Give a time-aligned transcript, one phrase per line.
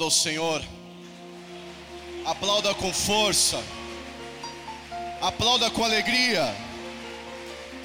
[0.00, 0.62] Aplauda o Senhor.
[2.24, 3.62] Aplauda com força.
[5.20, 6.56] Aplauda com alegria.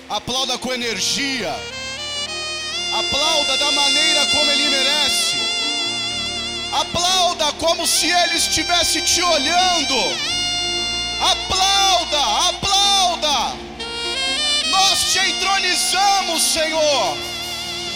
[0.10, 1.54] Aplauda com energia.
[3.00, 5.36] Aplauda da maneira como Ele merece.
[6.72, 9.98] Aplauda como se Ele estivesse te olhando.
[11.20, 13.56] Aplauda, aplauda.
[14.68, 17.18] Nós te entronizamos, Senhor.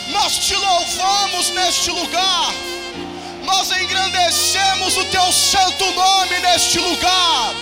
[0.09, 2.69] Nós te louvamos neste lugar.
[4.30, 7.55] Engrandecemos o teu santo nome neste lugar.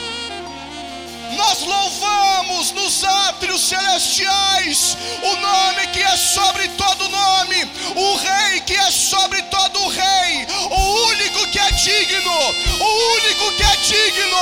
[1.38, 8.76] Nós louvamos nos átrios celestiais o nome que é sobre todo nome, o Rei que
[8.76, 14.38] é sobre todo rei, o único que é digno, o único que é digno,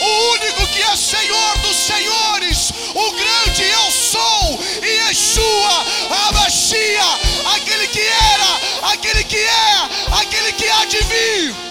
[0.00, 5.84] o único que é Senhor dos senhores, o grande eu sou, e Yeshua,
[6.28, 7.02] Abashia,
[7.56, 9.88] aquele que era, aquele que é,
[10.20, 11.63] aquele que há de vir.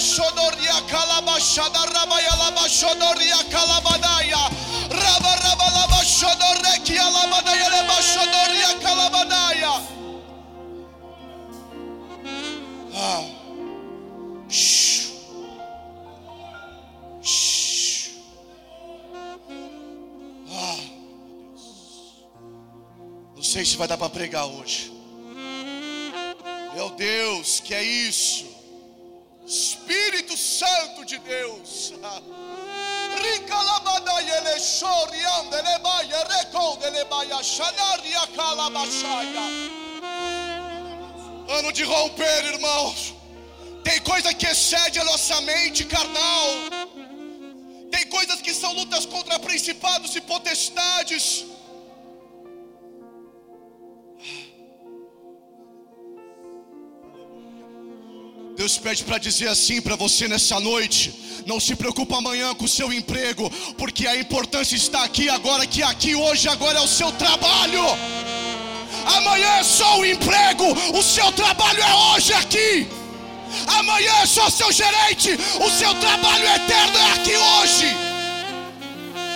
[0.00, 4.42] Shodoria kalabashada rabaya laba shodoria kalabadaya.
[4.90, 9.72] Raba raba laba shodoreki alabadaya leba shodoria kalabadaya.
[12.94, 13.24] Ah.
[14.48, 15.10] Shh.
[17.22, 18.10] Shh.
[20.50, 20.76] Ah.
[23.34, 24.92] Não sei se vai dar para pregar hoje.
[26.74, 28.45] Meu Deus, que é isso?
[29.46, 31.92] Espírito Santo de Deus.
[41.58, 43.14] Ano de romper, irmãos.
[43.84, 46.48] Tem coisa que excede a nossa mente carnal.
[47.90, 51.44] Tem coisas que são lutas contra principados e potestades.
[58.66, 61.14] Deus pede para dizer assim para você nessa noite:
[61.46, 65.84] não se preocupa amanhã com o seu emprego, porque a importância está aqui agora, que
[65.84, 67.84] aqui hoje agora é o seu trabalho.
[69.18, 70.64] Amanhã é só o emprego,
[70.98, 72.88] o seu trabalho é hoje aqui.
[73.68, 75.30] Amanhã é só seu gerente,
[75.64, 77.96] o seu trabalho eterno é aqui hoje.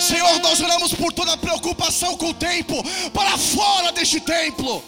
[0.00, 4.82] Senhor, nós oramos por toda preocupação com o tempo para fora deste templo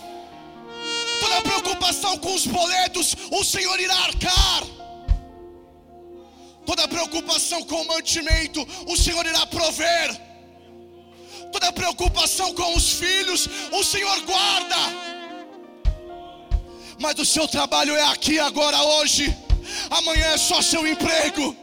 [1.23, 4.63] toda preocupação com os boletos, o Senhor irá arcar.
[6.67, 10.09] Toda preocupação com o mantimento, o Senhor irá prover.
[11.53, 14.77] Toda preocupação com os filhos, o Senhor guarda.
[16.99, 19.37] Mas o seu trabalho é aqui, agora, hoje.
[19.91, 21.57] Amanhã é só seu emprego.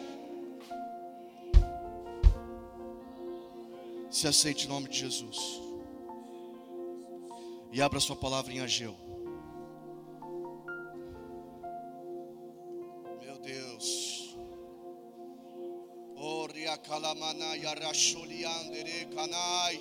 [4.09, 5.37] Se aceite em nome de Jesus.
[7.71, 9.08] E abra sua palavra em Ageu.
[16.87, 19.77] Kalamana yarasholiandere kanai.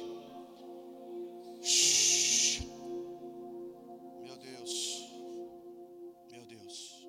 [4.22, 4.74] Meu Deus.
[6.30, 7.08] Meu Deus.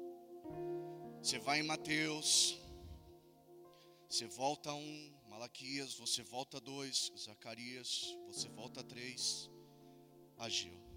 [1.22, 2.60] Você vai em Mateus.
[4.10, 9.50] Você volta um, Malaquias, você volta dois, Zacarias, você volta três,
[10.38, 10.89] Ageu.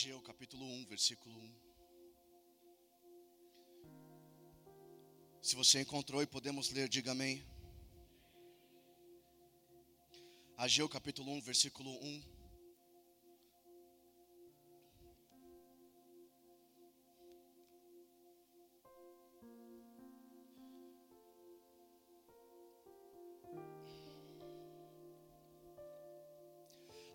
[0.00, 1.54] Ageu capítulo 1, versículo 1.
[5.42, 7.44] Se você encontrou e podemos ler, diga amém.
[10.56, 12.22] Ageu capítulo 1, versículo 1.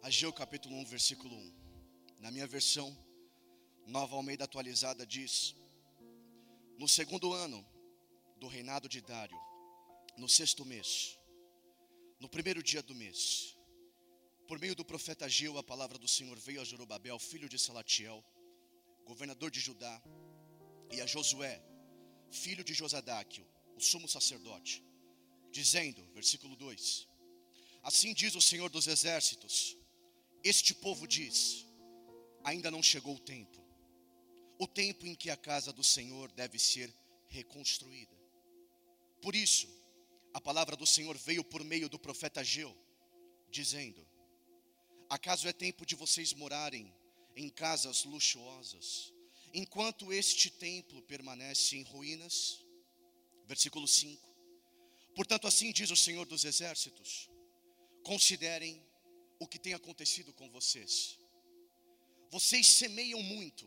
[0.03, 1.75] Ageu capítulo 1, versículo 1.
[2.25, 2.88] Na minha versão,
[3.86, 5.56] nova Almeida atualizada diz:
[6.75, 7.63] No segundo ano
[8.38, 9.39] do reinado de Dário,
[10.18, 11.19] no sexto mês,
[12.19, 13.56] no primeiro dia do mês,
[14.48, 18.25] por meio do profeta Ageu, a palavra do Senhor veio a Zorobabel, filho de Salatiel,
[19.06, 20.01] governador de Judá,
[20.92, 21.62] e a Josué,
[22.31, 23.45] filho de Josadaquio,
[23.75, 24.83] o sumo sacerdote,
[25.51, 27.07] dizendo, versículo 2:
[27.83, 29.78] Assim diz o Senhor dos exércitos:
[30.44, 31.64] Este povo diz:
[32.45, 33.59] Ainda não chegou o tempo,
[34.59, 36.94] o tempo em que a casa do Senhor deve ser
[37.27, 38.15] reconstruída.
[39.19, 39.68] Por isso,
[40.31, 42.71] a palavra do Senhor veio por meio do profeta Geu,
[43.50, 44.07] dizendo:
[45.09, 46.94] Acaso é tempo de vocês morarem
[47.36, 49.12] em casas luxuosas,
[49.51, 52.63] enquanto este templo permanece em ruínas?
[53.47, 54.24] Versículo 5.
[55.15, 57.27] Portanto, assim diz o Senhor dos Exércitos:
[58.03, 58.80] considerem
[59.39, 61.25] o que tem acontecido com vocês.
[62.35, 63.65] Vocês semeiam muito,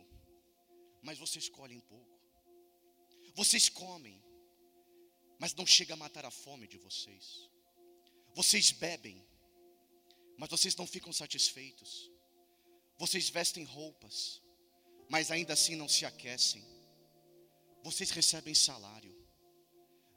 [1.01, 2.19] mas vocês colhem pouco.
[3.33, 4.23] Vocês comem,
[5.39, 7.49] mas não chega a matar a fome de vocês.
[8.35, 9.17] Vocês bebem,
[10.37, 12.11] mas vocês não ficam satisfeitos.
[12.99, 14.39] Vocês vestem roupas,
[15.09, 16.63] mas ainda assim não se aquecem.
[17.81, 19.15] Vocês recebem salário,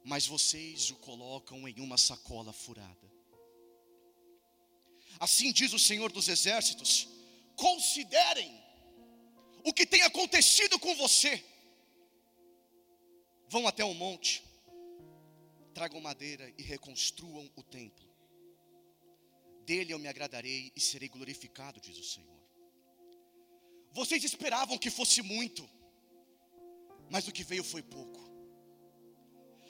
[0.05, 3.11] mas vocês o colocam em uma sacola furada.
[5.19, 7.09] Assim diz o Senhor dos Exércitos:
[7.57, 8.63] considerem
[9.65, 11.45] o que tem acontecido com você.
[13.49, 14.43] Vão até o monte,
[15.75, 18.11] tragam madeira e reconstruam o templo.
[19.65, 22.43] Dele eu me agradarei e serei glorificado, diz o Senhor.
[23.93, 25.69] Vocês esperavam que fosse muito,
[27.11, 28.21] mas o que veio foi pouco.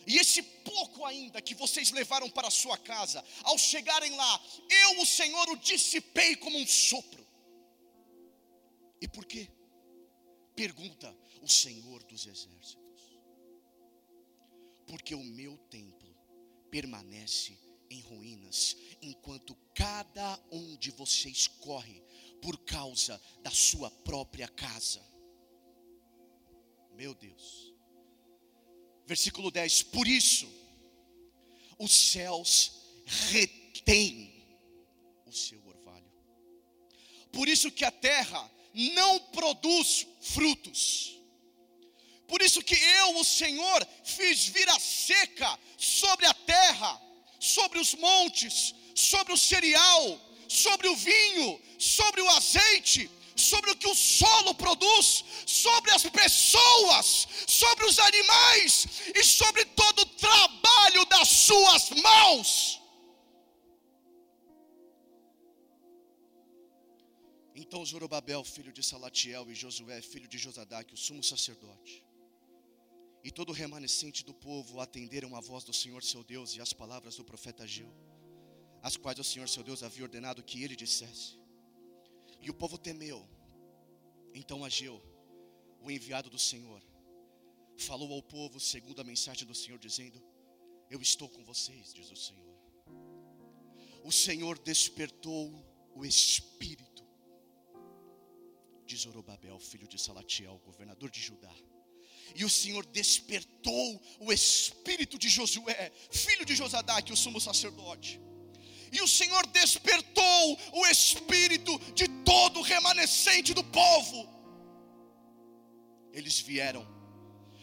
[0.07, 5.01] E esse pouco ainda que vocês levaram para a sua casa, ao chegarem lá, eu,
[5.01, 7.22] o Senhor, o dissipei como um sopro.
[9.03, 9.51] E por quê?
[10.55, 11.13] Pergunta
[11.43, 12.79] o Senhor dos Exércitos.
[14.87, 16.17] Porque o meu templo
[16.71, 17.59] permanece
[17.91, 22.01] em ruínas, enquanto cada um de vocês corre
[22.41, 25.05] por causa da sua própria casa.
[26.93, 27.75] Meu Deus.
[29.05, 30.49] Versículo 10: Por isso,
[31.77, 34.47] os céus retêm
[35.27, 36.13] o seu orvalho.
[37.33, 41.19] Por isso que a terra não produz frutos.
[42.27, 47.01] Por isso que eu, o Senhor, fiz vir a seca sobre a terra,
[47.39, 53.89] sobre os montes, sobre o cereal, sobre o vinho, sobre o azeite, sobre o que
[53.89, 61.29] o solo produz, sobre as pessoas, sobre os animais e sobre todo o trabalho das
[61.29, 62.82] suas mãos.
[67.73, 72.05] Então Zorobabel, filho de Salatiel, e Josué, filho de Josadaque, o sumo sacerdote,
[73.25, 76.75] e todo o remanescente do povo atenderam a voz do Senhor seu Deus e as
[76.75, 77.91] palavras do profeta Geu,
[78.83, 81.41] as quais o Senhor seu Deus havia ordenado que ele dissesse.
[82.43, 83.27] E o povo temeu.
[84.35, 85.03] Então Ageu,
[85.81, 86.83] o enviado do Senhor,
[87.79, 90.23] falou ao povo segundo a mensagem do Senhor, dizendo:
[90.91, 92.55] Eu estou com vocês, diz o Senhor.
[94.05, 95.51] O Senhor despertou
[95.95, 96.92] o espírito
[98.93, 101.55] de Zorobabel, filho de Salatiel, governador de Judá.
[102.35, 103.87] E o Senhor despertou
[104.21, 108.21] o espírito de Josué, filho de Josadaque, o sumo sacerdote
[108.93, 114.29] e o Senhor despertou o espírito de todo o remanescente do povo.
[116.13, 116.87] Eles vieram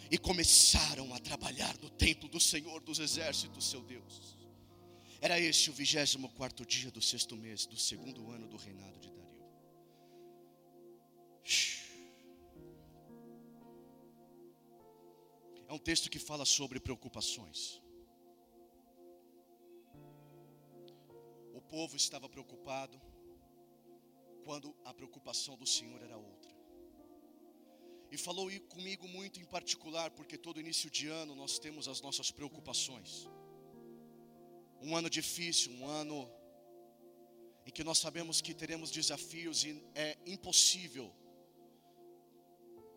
[0.10, 4.36] e começaram a trabalhar no templo do Senhor dos exércitos, seu Deus.
[5.22, 9.12] Era este o vigésimo quarto dia do sexto mês do segundo ano do reinado de
[9.12, 9.29] Dario.
[15.68, 17.82] É um texto que fala sobre preocupações.
[21.70, 23.00] povo estava preocupado
[24.44, 26.52] quando a preocupação do Senhor era outra.
[28.12, 32.32] E falou comigo muito em particular, porque todo início de ano nós temos as nossas
[32.32, 33.30] preocupações.
[34.82, 36.28] Um ano difícil, um ano
[37.68, 41.14] em que nós sabemos que teremos desafios e é impossível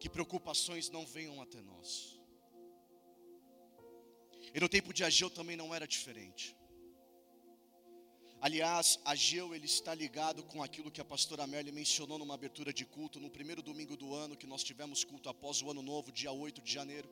[0.03, 2.19] que preocupações não venham até nós.
[4.53, 6.57] E no tempo de Ageu também não era diferente.
[8.41, 12.85] Aliás, Ageu ele está ligado com aquilo que a pastora Merle mencionou numa abertura de
[12.85, 16.33] culto no primeiro domingo do ano que nós tivemos culto após o ano novo, dia
[16.33, 17.09] 8 de janeiro,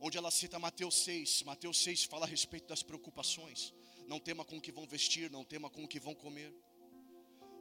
[0.00, 1.42] onde ela cita Mateus 6.
[1.42, 3.74] Mateus 6 fala a respeito das preocupações.
[4.06, 6.50] Não tema com o que vão vestir, não tema com o que vão comer.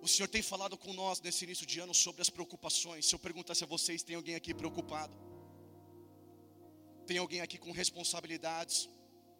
[0.01, 3.05] O Senhor tem falado com nós nesse início de ano sobre as preocupações.
[3.05, 5.15] Se eu perguntasse a vocês, tem alguém aqui preocupado?
[7.05, 8.89] Tem alguém aqui com responsabilidades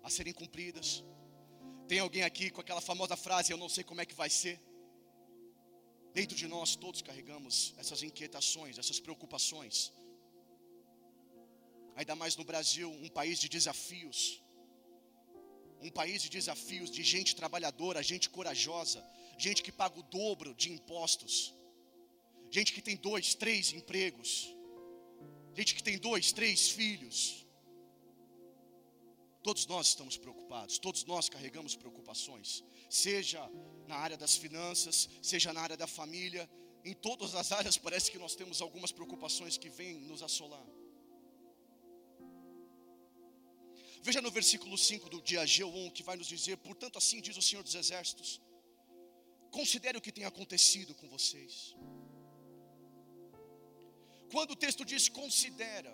[0.04, 1.04] a serem cumpridas?
[1.88, 4.60] Tem alguém aqui com aquela famosa frase: Eu não sei como é que vai ser.
[6.14, 9.94] Dentro de nós todos carregamos essas inquietações, essas preocupações.
[11.96, 14.20] Ainda mais no Brasil, um país de desafios,
[15.88, 19.02] Um país de desafios, de gente trabalhadora, gente corajosa,
[19.40, 21.56] gente que paga o dobro de impostos,
[22.52, 24.54] gente que tem dois, três empregos,
[25.56, 27.46] gente que tem dois, três filhos.
[29.42, 33.42] Todos nós estamos preocupados, todos nós carregamos preocupações, seja
[33.88, 36.50] na área das finanças, seja na área da família,
[36.84, 40.66] em todas as áreas parece que nós temos algumas preocupações que vêm nos assolar.
[44.02, 47.36] Veja no versículo 5 do dia Ageu 1 que vai nos dizer: Portanto, assim diz
[47.38, 48.42] o Senhor dos Exércitos:
[49.52, 51.76] Considere o que tem acontecido com vocês.
[54.34, 55.94] Quando o texto diz considera,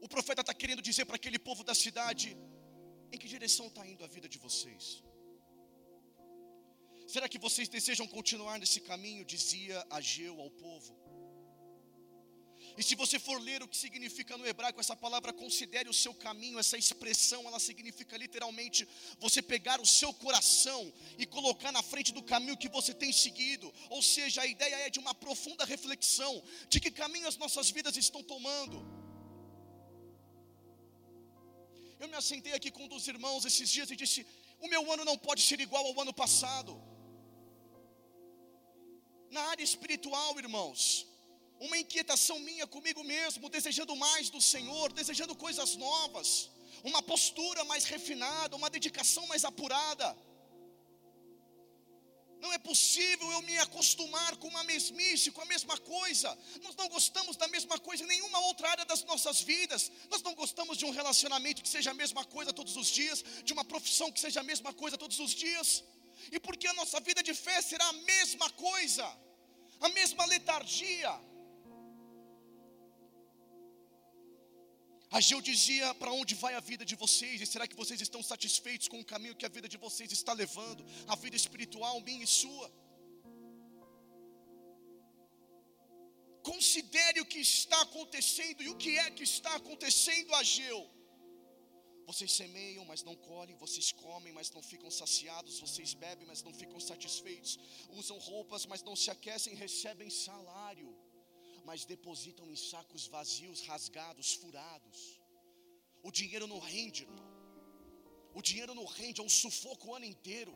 [0.00, 2.36] o profeta está querendo dizer para aquele povo da cidade:
[3.12, 5.02] em que direção está indo a vida de vocês?
[7.06, 9.24] Será que vocês desejam continuar nesse caminho?
[9.24, 11.05] Dizia Ageu ao povo.
[12.78, 16.12] E se você for ler o que significa no hebraico essa palavra, considere o seu
[16.12, 18.86] caminho, essa expressão, ela significa literalmente
[19.18, 23.72] você pegar o seu coração e colocar na frente do caminho que você tem seguido.
[23.88, 27.96] Ou seja, a ideia é de uma profunda reflexão de que caminho as nossas vidas
[27.96, 28.78] estão tomando.
[31.98, 34.26] Eu me assentei aqui com um dos irmãos esses dias e disse:
[34.60, 36.72] O meu ano não pode ser igual ao ano passado.
[39.30, 41.06] Na área espiritual, irmãos,
[41.60, 46.50] uma inquietação minha comigo mesmo, desejando mais do Senhor, desejando coisas novas,
[46.84, 50.16] uma postura mais refinada, uma dedicação mais apurada.
[52.38, 56.36] Não é possível eu me acostumar com uma mesmice, com a mesma coisa.
[56.62, 59.90] Nós não gostamos da mesma coisa em nenhuma outra área das nossas vidas.
[60.10, 63.52] Nós não gostamos de um relacionamento que seja a mesma coisa todos os dias, de
[63.52, 65.82] uma profissão que seja a mesma coisa todos os dias.
[66.30, 69.06] E porque a nossa vida de fé será a mesma coisa,
[69.80, 71.18] a mesma letargia.
[75.10, 77.40] Ageu dizia: Para onde vai a vida de vocês?
[77.40, 80.32] E será que vocês estão satisfeitos com o caminho que a vida de vocês está
[80.32, 80.84] levando?
[81.06, 82.72] A vida espiritual, minha e sua.
[86.42, 90.80] Considere o que está acontecendo e o que é que está acontecendo, Ageu.
[92.06, 96.54] Vocês semeiam, mas não colhem, vocês comem, mas não ficam saciados, vocês bebem, mas não
[96.54, 97.58] ficam satisfeitos,
[97.90, 100.96] usam roupas, mas não se aquecem, recebem salário
[101.68, 104.98] mas depositam em sacos vazios, rasgados, furados.
[106.08, 107.26] O dinheiro não rende, irmão.
[108.38, 110.54] O dinheiro não rende, é um sufoco o ano inteiro.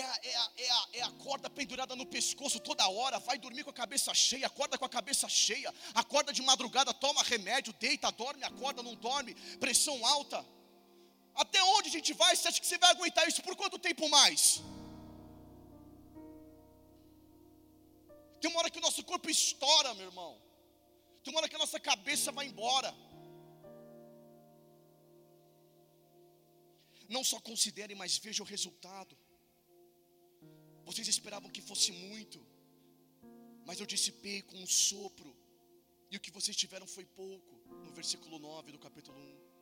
[0.00, 3.18] É a, é, a, é, a, é a corda pendurada no pescoço toda hora.
[3.18, 5.72] Vai dormir com a cabeça cheia, acorda com a cabeça cheia.
[5.94, 9.34] Acorda de madrugada, toma remédio, deita, dorme, acorda, não dorme.
[9.64, 10.44] Pressão alta.
[11.34, 12.34] Até onde a gente vai?
[12.36, 14.62] Você acha que você vai aguentar isso por quanto tempo mais?
[18.42, 20.32] Tem uma hora que o nosso corpo estoura, meu irmão.
[21.22, 22.90] Tem uma hora que a nossa cabeça vai embora.
[27.16, 29.14] Não só considerem, mas vejam o resultado.
[30.88, 32.38] Vocês esperavam que fosse muito,
[33.68, 35.30] mas eu dissipei com um sopro,
[36.10, 37.54] e o que vocês tiveram foi pouco,
[37.86, 39.52] no versículo 9 do capítulo 1.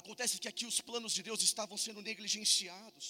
[0.00, 3.06] Acontece que aqui os planos de Deus estavam sendo negligenciados.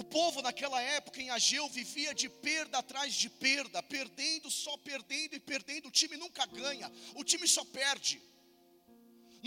[0.00, 5.34] O povo naquela época em Ageu vivia de perda atrás de perda, perdendo, só perdendo
[5.36, 5.86] e perdendo.
[5.88, 8.20] O time nunca ganha, o time só perde.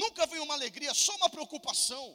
[0.03, 2.05] Nunca vem uma alegria, só uma preocupação.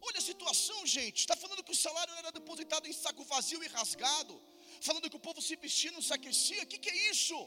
[0.00, 1.18] Olha a situação, gente.
[1.20, 4.34] Está falando que o salário era depositado em saco vazio e rasgado.
[4.80, 6.62] Falando que o povo se vestia não se aquecia.
[6.64, 7.38] O que, que é isso?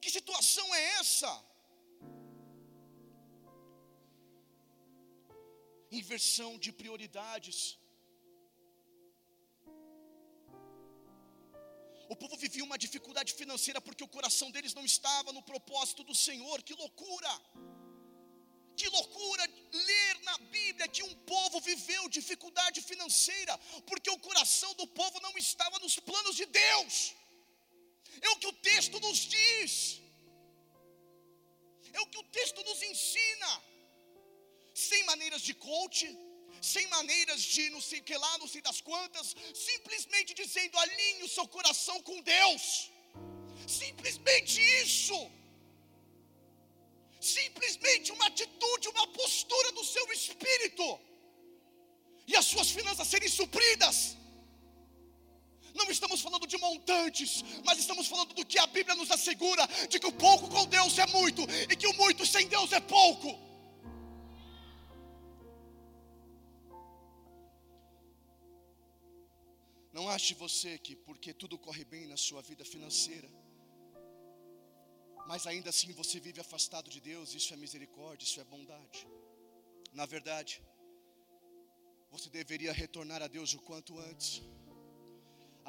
[0.00, 1.32] Que situação é essa?
[6.00, 7.78] Inversão de prioridades.
[12.12, 16.14] O povo vivia uma dificuldade financeira porque o coração deles não estava no propósito do
[16.26, 16.62] Senhor.
[16.68, 17.32] Que loucura!
[18.80, 19.44] Que loucura
[19.88, 23.54] ler na Bíblia que um povo viveu dificuldade financeira
[23.88, 26.94] porque o coração do povo não estava nos planos de Deus.
[28.26, 29.72] É o que o texto nos diz.
[31.96, 33.50] É o que o texto nos ensina.
[34.88, 36.02] Sem maneiras de coach,
[36.60, 41.28] sem maneiras de não sei que lá, não sei das quantas, simplesmente dizendo: alinhe o
[41.28, 42.90] seu coração com Deus.
[43.66, 45.18] Simplesmente isso.
[47.20, 51.00] Simplesmente uma atitude, uma postura do seu espírito.
[52.26, 54.16] E as suas finanças serem supridas.
[55.74, 59.98] Não estamos falando de montantes, mas estamos falando do que a Bíblia nos assegura: de
[59.98, 63.47] que o pouco com Deus é muito, e que o muito sem Deus é pouco.
[69.98, 73.28] Não ache você que porque tudo corre bem na sua vida financeira,
[75.30, 79.00] mas ainda assim você vive afastado de Deus, isso é misericórdia, isso é bondade.
[80.00, 80.52] Na verdade,
[82.12, 84.30] você deveria retornar a Deus o quanto antes,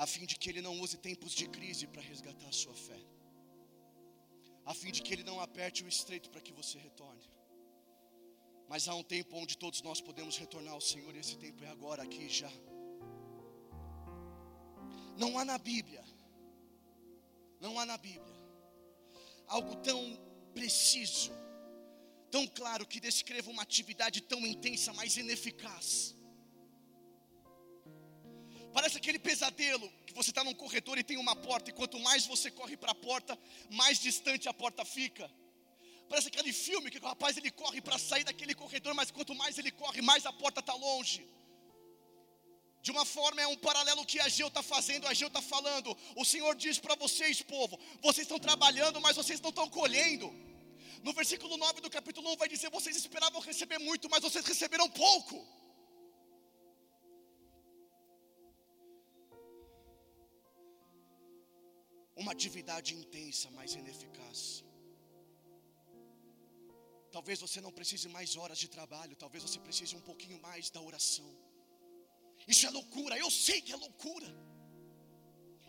[0.03, 3.01] a fim de que Ele não use tempos de crise para resgatar a sua fé,
[4.71, 7.27] a fim de que Ele não aperte o estreito para que você retorne.
[8.71, 11.69] Mas há um tempo onde todos nós podemos retornar ao Senhor, e esse tempo é
[11.77, 12.51] agora, aqui já.
[15.21, 16.03] Não há na Bíblia,
[17.59, 18.35] não há na Bíblia,
[19.47, 19.99] algo tão
[20.53, 21.31] preciso,
[22.31, 26.15] tão claro, que descreva uma atividade tão intensa, mas ineficaz.
[28.71, 32.25] Parece aquele pesadelo que você está num corredor e tem uma porta, e quanto mais
[32.25, 33.37] você corre para a porta,
[33.69, 35.29] mais distante a porta fica.
[36.07, 39.57] Parece aquele filme que o rapaz ele corre para sair daquele corredor, mas quanto mais
[39.57, 41.27] ele corre, mais a porta está longe.
[42.81, 45.95] De uma forma é um paralelo que Ageu está fazendo, Ageu está falando.
[46.15, 50.27] O Senhor diz para vocês, povo, vocês estão trabalhando, mas vocês não estão colhendo.
[51.03, 54.89] No versículo 9 do capítulo 1 vai dizer: vocês esperavam receber muito, mas vocês receberam
[54.89, 55.37] pouco.
[62.15, 64.63] Uma atividade intensa, mas ineficaz.
[67.11, 70.81] Talvez você não precise mais horas de trabalho, talvez você precise um pouquinho mais da
[70.81, 71.29] oração.
[72.47, 74.29] Isso é loucura, eu sei que é loucura.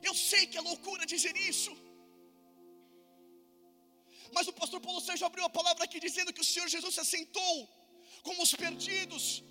[0.09, 1.72] Eu sei que é loucura dizer isso.
[4.33, 7.00] Mas o pastor Paulo Sérgio abriu a palavra aqui dizendo que o Senhor Jesus se
[7.00, 7.54] assentou
[8.22, 9.42] com os perdidos,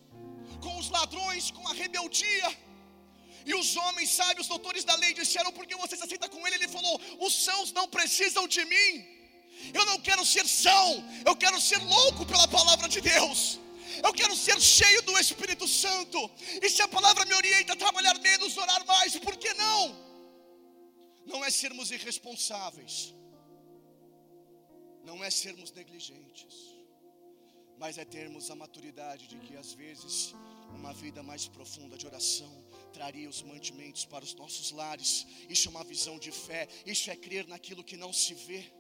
[0.64, 2.50] com os ladrões, com a rebeldia.
[3.46, 6.58] E os homens sábios, doutores da lei, disseram: porque você se assenta com ele?
[6.58, 8.92] Ele falou: os sãos não precisam de mim.
[9.74, 10.88] Eu não quero ser são,
[11.26, 13.60] eu quero ser louco pela palavra de Deus.
[14.04, 16.20] Eu quero ser cheio do Espírito Santo.
[16.62, 20.10] E se a palavra me orienta a trabalhar menos, orar mais, por que não?
[21.26, 23.14] Não é sermos irresponsáveis,
[25.04, 26.56] não é sermos negligentes,
[27.78, 30.34] mas é termos a maturidade de que às vezes
[30.74, 32.52] uma vida mais profunda de oração
[32.94, 35.28] traria os mantimentos para os nossos lares.
[35.48, 38.72] Isso é uma visão de fé, isso é crer naquilo que não se vê.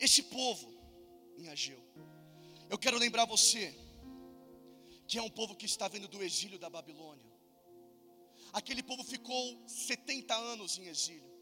[0.00, 0.73] Esse povo
[1.36, 1.82] em Ageu.
[2.68, 3.64] Eu quero lembrar você
[5.06, 7.32] que é um povo que está vindo do exílio da Babilônia.
[8.52, 11.32] Aquele povo ficou 70 anos em exílio.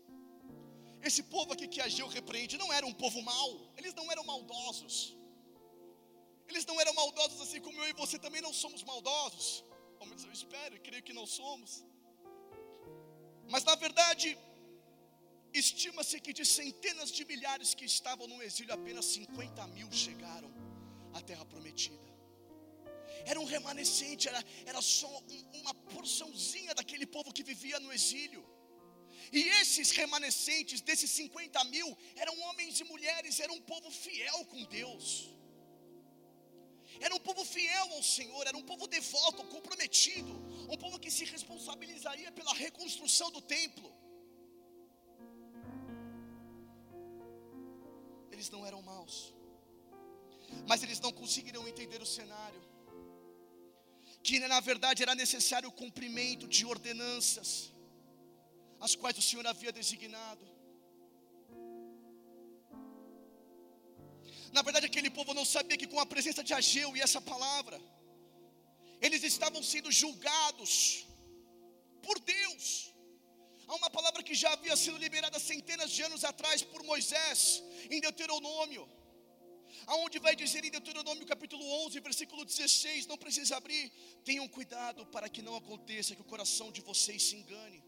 [1.09, 5.17] Esse povo aqui que Ageu repreende não era um povo mau, eles não eram maldosos.
[6.49, 9.65] Eles não eram maldosos assim como eu e você também não somos maldosos.
[9.97, 11.85] Pelo menos eu espero e creio que não somos.
[13.49, 14.39] Mas na verdade,
[15.53, 20.51] Estima-se que de centenas de milhares que estavam no exílio, apenas 50 mil chegaram
[21.13, 22.13] à terra prometida.
[23.25, 28.45] Era um remanescente, era, era só um, uma porçãozinha daquele povo que vivia no exílio.
[29.31, 34.65] E esses remanescentes, desses 50 mil, eram homens e mulheres, era um povo fiel com
[34.65, 35.31] Deus.
[37.01, 40.33] Era um povo fiel ao Senhor, era um povo devoto, comprometido,
[40.71, 44.02] um povo que se responsabilizaria pela reconstrução do templo.
[48.43, 49.17] Eles não eram maus,
[50.69, 52.63] mas eles não conseguiram entender o cenário,
[54.27, 57.49] que na verdade era necessário o cumprimento de ordenanças,
[58.87, 60.45] as quais o Senhor havia designado.
[64.57, 67.77] Na verdade, aquele povo não sabia que com a presença de Ageu e essa palavra,
[69.07, 70.73] eles estavam sendo julgados
[72.07, 72.65] por Deus.
[73.69, 77.41] Há uma palavra que já havia sido liberada centenas de anos atrás por Moisés,
[77.91, 78.89] em Deuteronômio,
[79.87, 83.91] aonde vai dizer em Deuteronômio capítulo 11, versículo 16, não precisa abrir,
[84.25, 87.83] tenham cuidado para que não aconteça que o coração de vocês se engane.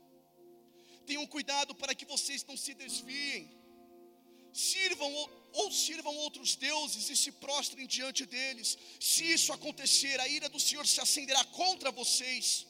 [1.07, 3.51] Tenham cuidado para que vocês não se desviem.
[4.53, 5.13] Sirvam
[5.53, 8.79] ou, sirvam outros deuses e se prostrem diante deles.
[9.01, 12.67] Se isso acontecer, a ira do Senhor se acenderá contra vocês.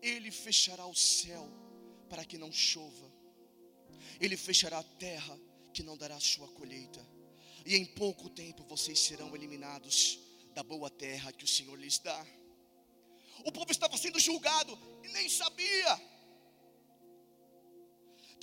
[0.00, 1.50] Ele fechará o céu
[2.08, 3.12] para que não chova.
[4.20, 5.38] Ele fechará a terra
[5.74, 7.02] que não dará sua colheita.
[7.64, 9.96] E em pouco tempo vocês serão eliminados
[10.54, 12.20] da boa terra que o Senhor lhes dá.
[13.44, 14.72] O povo estava sendo julgado
[15.04, 15.92] e nem sabia.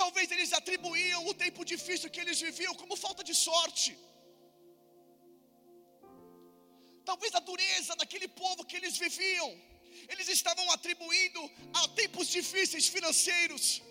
[0.01, 3.97] Talvez eles atribuíam o tempo difícil que eles viviam como falta de sorte.
[7.09, 9.49] Talvez a dureza daquele povo que eles viviam
[10.07, 11.41] eles estavam atribuindo
[11.73, 13.81] a tempos difíceis financeiros.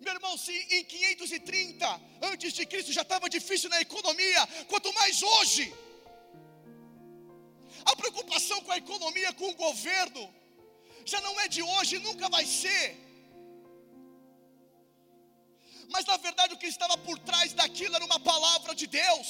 [0.00, 5.22] Meu irmão, se em 530 antes de Cristo já estava difícil na economia, quanto mais
[5.22, 5.74] hoje.
[7.84, 10.22] A preocupação com a economia, com o governo,
[11.04, 12.86] já não é de hoje, nunca vai ser.
[15.88, 19.28] Mas na verdade o que estava por trás daquilo era uma palavra de Deus.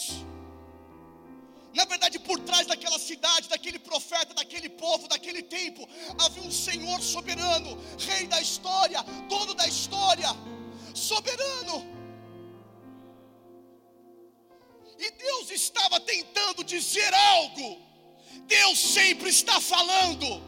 [1.75, 5.87] Na verdade, por trás daquela cidade, daquele profeta, daquele povo, daquele tempo,
[6.19, 10.29] havia um Senhor soberano, Rei da história, dono da história,
[10.97, 11.77] soberano.
[14.99, 17.79] E Deus estava tentando dizer algo.
[18.47, 20.43] Deus sempre está falando.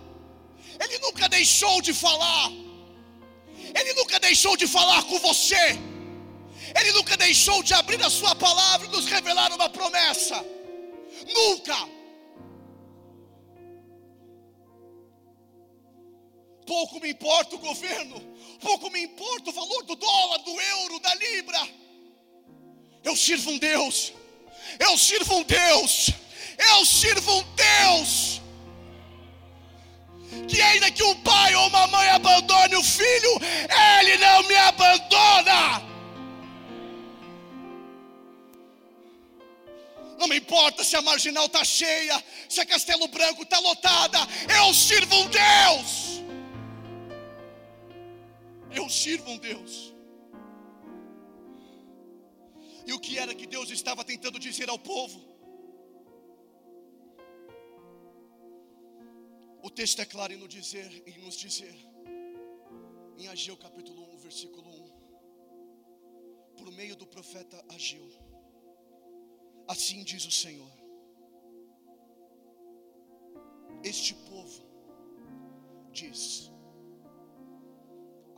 [0.80, 2.50] Ele nunca deixou de falar.
[3.78, 5.78] Ele nunca deixou de falar com você.
[6.78, 10.44] Ele nunca deixou de abrir a sua palavra e nos revelar uma promessa.
[11.34, 11.97] Nunca.
[16.68, 18.20] Pouco me importa o governo,
[18.60, 21.66] pouco me importa o valor do dólar, do euro, da libra.
[23.02, 24.12] Eu sirvo um Deus,
[24.78, 26.10] eu sirvo um Deus,
[26.70, 28.42] eu sirvo um Deus.
[30.46, 33.32] Que ainda que um pai ou uma mãe abandone o filho,
[33.98, 35.88] ele não me abandona.
[40.18, 44.18] Não me importa se a marginal está cheia, se a Castelo Branco está lotada.
[44.54, 46.18] Eu sirvo um Deus.
[48.74, 49.94] Eu sirvo um Deus.
[52.86, 55.20] E o que era que Deus estava tentando dizer ao povo?
[59.62, 61.74] O texto é claro em nos dizer, em nos dizer,
[63.18, 68.08] em Ageu capítulo 1, versículo 1, por meio do profeta Ageu.
[69.66, 70.72] Assim diz o Senhor:
[73.82, 74.62] Este povo
[75.92, 76.50] diz: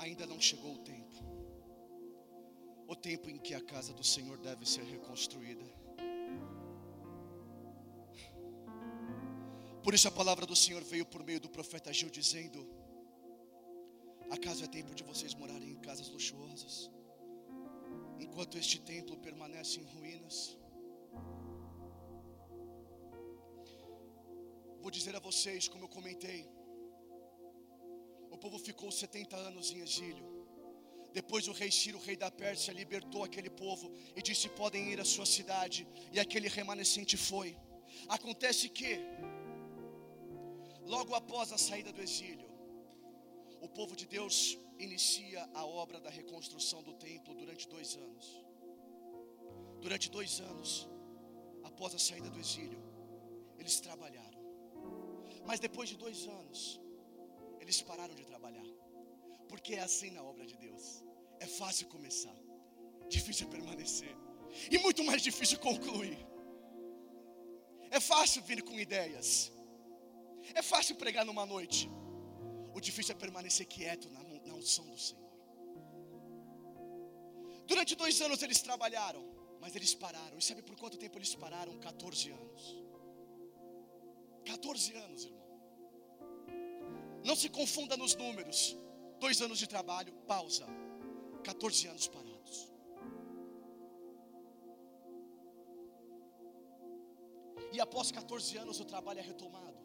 [0.05, 1.17] Ainda não chegou o tempo,
[2.93, 5.67] o tempo em que a casa do Senhor deve ser reconstruída.
[9.85, 12.61] Por isso a palavra do Senhor veio por meio do profeta Gil dizendo:
[14.37, 16.91] Acaso é tempo de vocês morarem em casas luxuosas,
[18.19, 20.57] enquanto este templo permanece em ruínas?
[24.81, 26.49] Vou dizer a vocês, como eu comentei,
[28.45, 30.27] povo ficou 70 anos em exílio.
[31.19, 35.07] Depois o rei Ciro, rei da Pérsia, libertou aquele povo e disse: podem ir à
[35.15, 35.81] sua cidade.
[36.15, 37.51] E aquele remanescente foi.
[38.17, 38.93] Acontece que,
[40.95, 42.49] logo após a saída do exílio,
[43.61, 44.37] o povo de Deus
[44.79, 48.27] inicia a obra da reconstrução do templo durante dois anos.
[49.85, 50.89] Durante dois anos,
[51.65, 52.83] após a saída do exílio,
[53.59, 54.41] eles trabalharam.
[55.49, 56.81] Mas depois de dois anos,
[57.61, 58.69] eles pararam de trabalhar.
[59.49, 61.05] Porque é assim na obra de Deus.
[61.39, 62.37] É fácil começar,
[63.09, 64.15] difícil é permanecer,
[64.71, 66.19] e muito mais difícil concluir.
[67.91, 69.51] É fácil vir com ideias,
[70.55, 71.89] é fácil pregar numa noite.
[72.75, 75.31] O difícil é permanecer quieto na, na unção do Senhor.
[77.67, 79.23] Durante dois anos eles trabalharam,
[79.61, 80.37] mas eles pararam.
[80.39, 81.79] E sabe por quanto tempo eles pararam?
[81.79, 82.63] 14 anos.
[84.45, 85.40] 14 anos, irmão.
[87.25, 88.77] Não se confunda nos números.
[89.19, 90.67] Dois anos de trabalho, pausa.
[91.45, 92.71] 14 anos parados.
[97.73, 99.79] E após 14 anos o trabalho é retomado.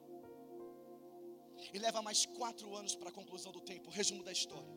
[1.74, 3.90] E leva mais quatro anos para a conclusão do tempo.
[3.90, 4.74] Resumo da história.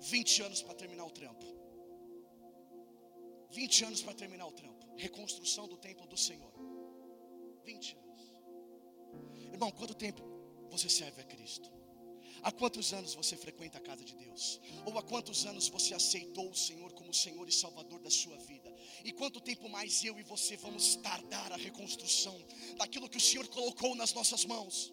[0.00, 1.46] 20 anos para terminar o trampo.
[3.50, 4.84] 20 anos para terminar o trampo.
[4.96, 6.52] Reconstrução do templo do Senhor.
[7.64, 8.36] 20 anos.
[9.52, 10.33] Irmão, quanto tempo
[10.76, 11.68] você serve a Cristo?
[12.42, 14.60] Há quantos anos você frequenta a casa de Deus?
[14.84, 18.70] Ou há quantos anos você aceitou o Senhor como Senhor e Salvador da sua vida?
[19.04, 22.36] E quanto tempo mais eu e você vamos tardar a reconstrução
[22.76, 24.92] daquilo que o Senhor colocou nas nossas mãos?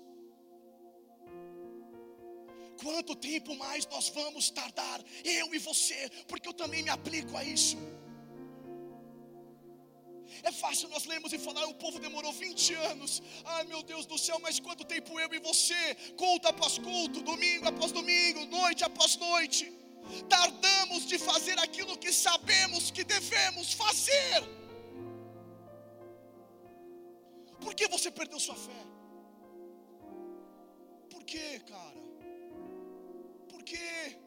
[2.81, 7.43] Quanto tempo mais nós vamos tardar, eu e você, porque eu também me aplico a
[7.43, 7.77] isso.
[10.43, 13.21] É fácil nós lermos e falar, o povo demorou 20 anos.
[13.45, 17.67] Ai meu Deus do céu, mas quanto tempo eu e você, culto após culto, domingo
[17.67, 19.71] após domingo, noite após noite,
[20.27, 24.39] tardamos de fazer aquilo que sabemos que devemos fazer.
[27.63, 28.81] Por que você perdeu sua fé?
[31.11, 32.01] Por que, cara?
[33.49, 34.17] Por quê?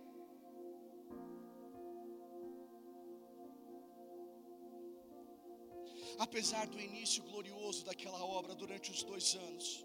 [6.18, 9.85] Apesar do início glorioso daquela obra durante os dois anos,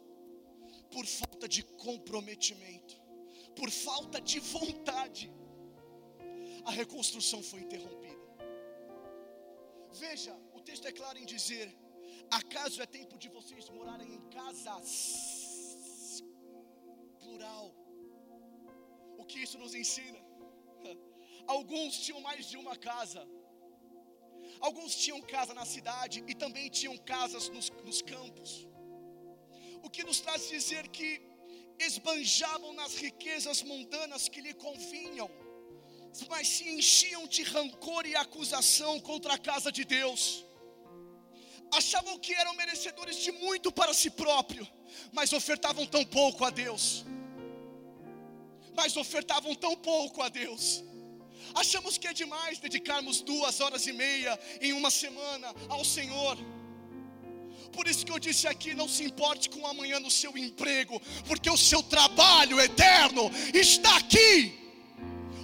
[0.91, 2.95] por falta de comprometimento,
[3.55, 5.31] por falta de vontade,
[6.65, 8.19] a reconstrução foi interrompida.
[9.93, 11.75] Veja, o texto é claro em dizer:
[12.29, 16.23] acaso é tempo de vocês morarem em casas?
[17.19, 17.73] Plural.
[19.17, 20.19] O que isso nos ensina?
[21.47, 23.27] Alguns tinham mais de uma casa.
[24.61, 28.67] Alguns tinham casa na cidade e também tinham casas nos, nos campos.
[29.81, 31.21] O que nos traz dizer que
[31.79, 35.29] esbanjavam nas riquezas mundanas que lhe convinham,
[36.29, 40.45] mas se enchiam de rancor e acusação contra a casa de Deus.
[41.71, 44.67] Achavam que eram merecedores de muito para si próprio,
[45.13, 47.05] mas ofertavam tão pouco a Deus.
[48.75, 50.83] Mas ofertavam tão pouco a Deus.
[51.53, 56.37] Achamos que é demais dedicarmos duas horas e meia em uma semana ao Senhor.
[57.71, 61.49] Por isso que eu disse aqui: não se importe com amanhã no seu emprego, porque
[61.49, 64.57] o seu trabalho eterno está aqui.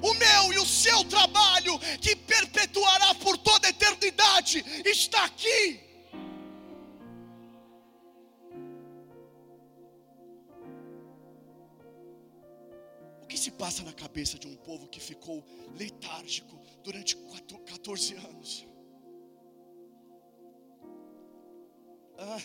[0.01, 5.79] O meu e o seu trabalho, que perpetuará por toda a eternidade, está aqui.
[13.45, 15.43] Se passa na cabeça de um povo que ficou
[15.77, 18.67] letárgico durante 14 anos?
[22.17, 22.41] Ah.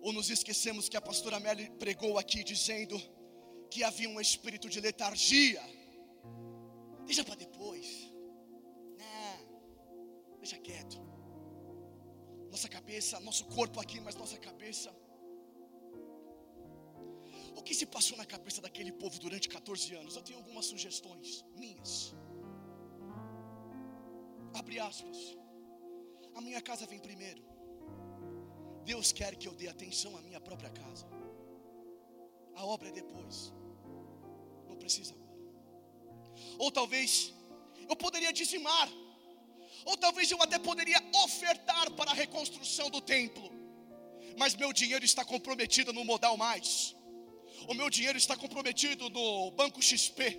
[0.00, 2.96] Ou nos esquecemos que a pastora Amélia pregou aqui dizendo
[3.72, 5.60] que havia um espírito de letargia.
[7.06, 7.86] Deixa para depois.
[9.02, 10.96] Não, deixa quieto.
[12.52, 14.94] Nossa cabeça, nosso corpo aqui, mas nossa cabeça.
[17.58, 20.14] O que se passou na cabeça daquele povo durante 14 anos?
[20.14, 21.92] Eu tenho algumas sugestões minhas.
[24.60, 25.18] Abre aspas.
[26.36, 27.42] A minha casa vem primeiro.
[28.90, 31.06] Deus quer que eu dê atenção à minha própria casa.
[32.54, 33.52] A obra é depois.
[34.68, 35.42] Não precisa agora.
[36.58, 37.34] Ou talvez
[37.88, 38.88] eu poderia dizimar.
[39.84, 43.50] Ou talvez eu até poderia ofertar para a reconstrução do templo.
[44.38, 46.96] Mas meu dinheiro está comprometido no modal mais.
[47.66, 50.38] O meu dinheiro está comprometido no banco XP.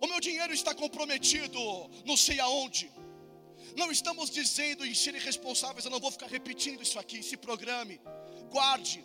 [0.00, 1.60] O meu dinheiro está comprometido
[2.04, 2.90] não sei aonde.
[3.76, 7.22] Não estamos dizendo em ser irresponsáveis, eu não vou ficar repetindo isso aqui.
[7.22, 8.00] Se programe,
[8.50, 9.04] guarde,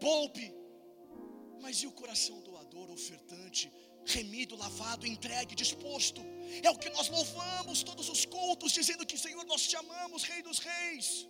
[0.00, 0.52] poupe.
[1.60, 3.72] Mas e o coração doador, ofertante,
[4.04, 6.20] remido, lavado, entregue, disposto?
[6.62, 10.42] É o que nós louvamos todos os cultos, dizendo que Senhor, nós te amamos, Rei
[10.42, 11.26] dos Reis.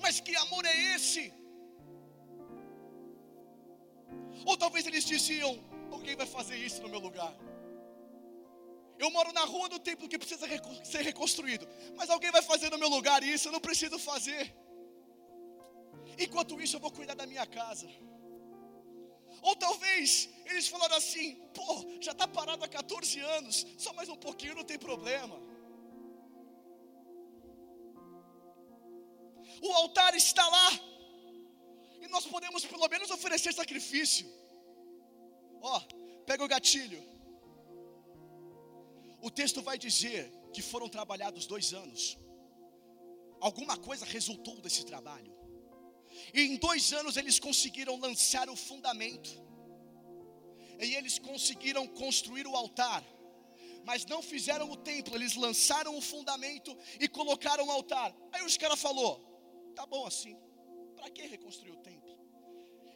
[0.00, 1.32] Mas que amor é esse?
[4.44, 5.52] Ou talvez eles diziam:
[5.90, 7.34] alguém vai fazer isso no meu lugar.
[8.98, 10.46] Eu moro na rua do templo que precisa
[10.84, 14.54] ser reconstruído, mas alguém vai fazer no meu lugar isso, eu não preciso fazer.
[16.18, 17.88] Enquanto isso, eu vou cuidar da minha casa.
[19.40, 24.16] Ou talvez eles falaram assim: pô, já está parado há 14 anos, só mais um
[24.16, 25.36] pouquinho não tem problema.
[29.60, 30.68] O altar está lá,
[32.02, 34.26] e nós podemos pelo menos oferecer sacrifício.
[35.60, 35.80] Ó,
[36.26, 37.00] pega o gatilho.
[39.20, 40.20] O texto vai dizer
[40.52, 42.18] que foram trabalhados dois anos.
[43.40, 45.32] Alguma coisa resultou desse trabalho.
[46.34, 49.30] E em dois anos eles conseguiram lançar o fundamento.
[50.80, 53.02] E eles conseguiram construir o altar.
[53.84, 58.12] Mas não fizeram o templo, eles lançaram o fundamento e colocaram o altar.
[58.32, 59.12] Aí os caras falou:
[59.76, 60.36] "Tá bom assim.
[61.02, 62.12] Para que reconstruir o templo?"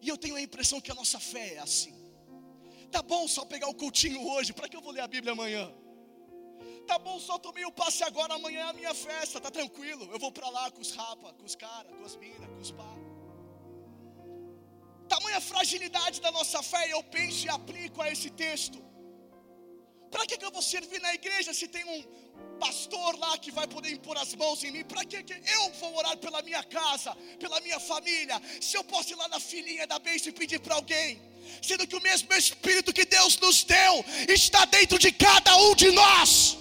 [0.00, 1.94] E eu tenho a impressão que a nossa fé é assim.
[2.94, 5.64] Tá bom só pegar o cultinho hoje, para que eu vou ler a Bíblia amanhã?
[6.90, 10.04] Tá bom, só tomei o passe agora, amanhã é a minha festa, tá tranquilo.
[10.12, 12.70] Eu vou para lá com os rapa, com os caras, com as minas, com os
[12.70, 12.92] pá.
[15.08, 18.78] Tamanha fragilidade da nossa fé, eu penso e aplico a esse texto.
[20.16, 22.02] Para que, que eu vou servir na igreja se tem um
[22.62, 24.84] pastor lá que vai poder impor as mãos em mim?
[24.92, 28.36] Para que, que eu vou orar pela minha casa, pela minha família?
[28.66, 31.20] Se eu posso ir lá na filhinha da bênção e pedir para alguém?
[31.68, 33.92] Sendo que o mesmo Espírito que Deus nos deu
[34.38, 36.56] está dentro de cada um de nós.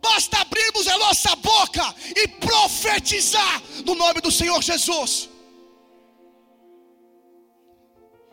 [0.00, 1.86] Basta abrirmos a nossa boca
[2.22, 5.28] e profetizar no nome do Senhor Jesus.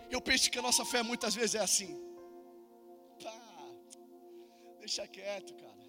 [0.10, 2.05] Eu penso que a nossa fé muitas vezes é assim.
[4.86, 5.84] Deixa quieto, cara.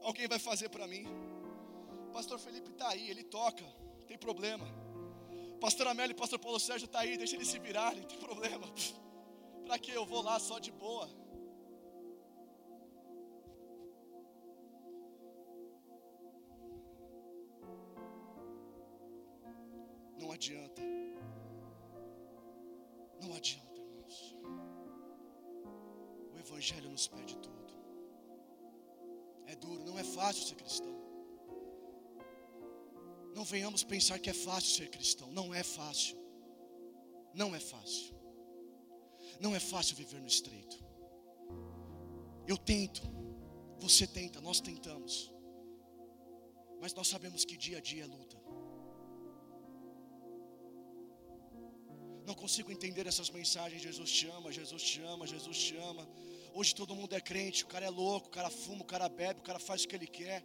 [0.00, 1.04] Alguém vai fazer para mim.
[2.10, 3.62] Pastor Felipe está aí, ele toca,
[3.98, 4.66] não tem problema.
[5.60, 8.66] Pastor Amélia e Pastor Paulo Sérgio está aí, deixa ele se virar, não tem problema.
[9.66, 11.06] Para que eu vou lá só de boa?
[20.18, 20.80] Não adianta.
[23.20, 23.63] Não adianta,
[26.54, 27.72] Evangelho nos pede tudo.
[29.46, 30.94] É duro, não é fácil ser cristão.
[33.34, 35.28] Não venhamos pensar que é fácil ser cristão.
[35.32, 36.16] Não é fácil.
[37.34, 38.14] Não é fácil.
[39.40, 40.78] Não é fácil viver no estreito.
[42.46, 43.02] Eu tento,
[43.80, 45.32] você tenta, nós tentamos.
[46.80, 48.38] Mas nós sabemos que dia a dia é luta.
[52.24, 53.82] Não consigo entender essas mensagens.
[53.82, 56.06] Jesus te ama, Jesus te ama, Jesus te ama.
[56.56, 59.40] Hoje todo mundo é crente, o cara é louco, o cara fuma, o cara bebe,
[59.40, 60.44] o cara faz o que ele quer.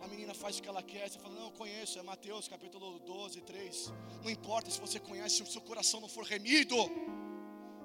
[0.00, 1.10] A menina faz o que ela quer.
[1.10, 3.92] Você fala, não, eu conheço, é Mateus capítulo 12, 3.
[4.22, 6.76] Não importa se você conhece, se o seu coração não for remido.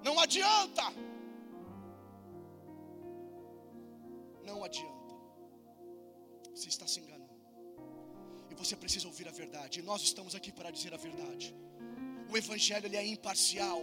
[0.03, 0.83] Não adianta.
[4.45, 5.15] Não adianta.
[6.53, 7.33] Você está se enganando.
[8.51, 9.79] E você precisa ouvir a verdade.
[9.79, 11.55] E nós estamos aqui para dizer a verdade.
[12.29, 13.81] O evangelho ele é imparcial.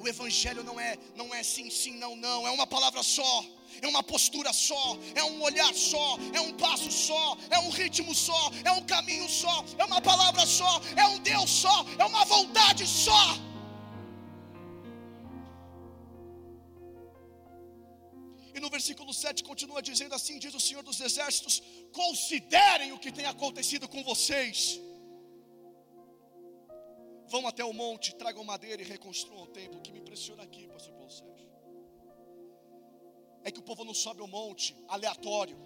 [0.00, 3.44] O evangelho não é não é sim, sim, não, não, é uma palavra só,
[3.82, 8.14] é uma postura só, é um olhar só, é um passo só, é um ritmo
[8.14, 12.24] só, é um caminho só, é uma palavra só, é um Deus só, é uma
[12.24, 13.22] vontade só.
[18.54, 23.12] E no versículo 7 continua dizendo assim: diz o Senhor dos Exércitos: considerem o que
[23.12, 24.80] tem acontecido com vocês
[27.32, 29.78] vão até o monte, tragam madeira e reconstruam o templo.
[29.78, 31.48] O que me impressiona aqui, pastor Paulo Sérgio,
[33.46, 35.58] é que o povo não sobe o monte aleatório.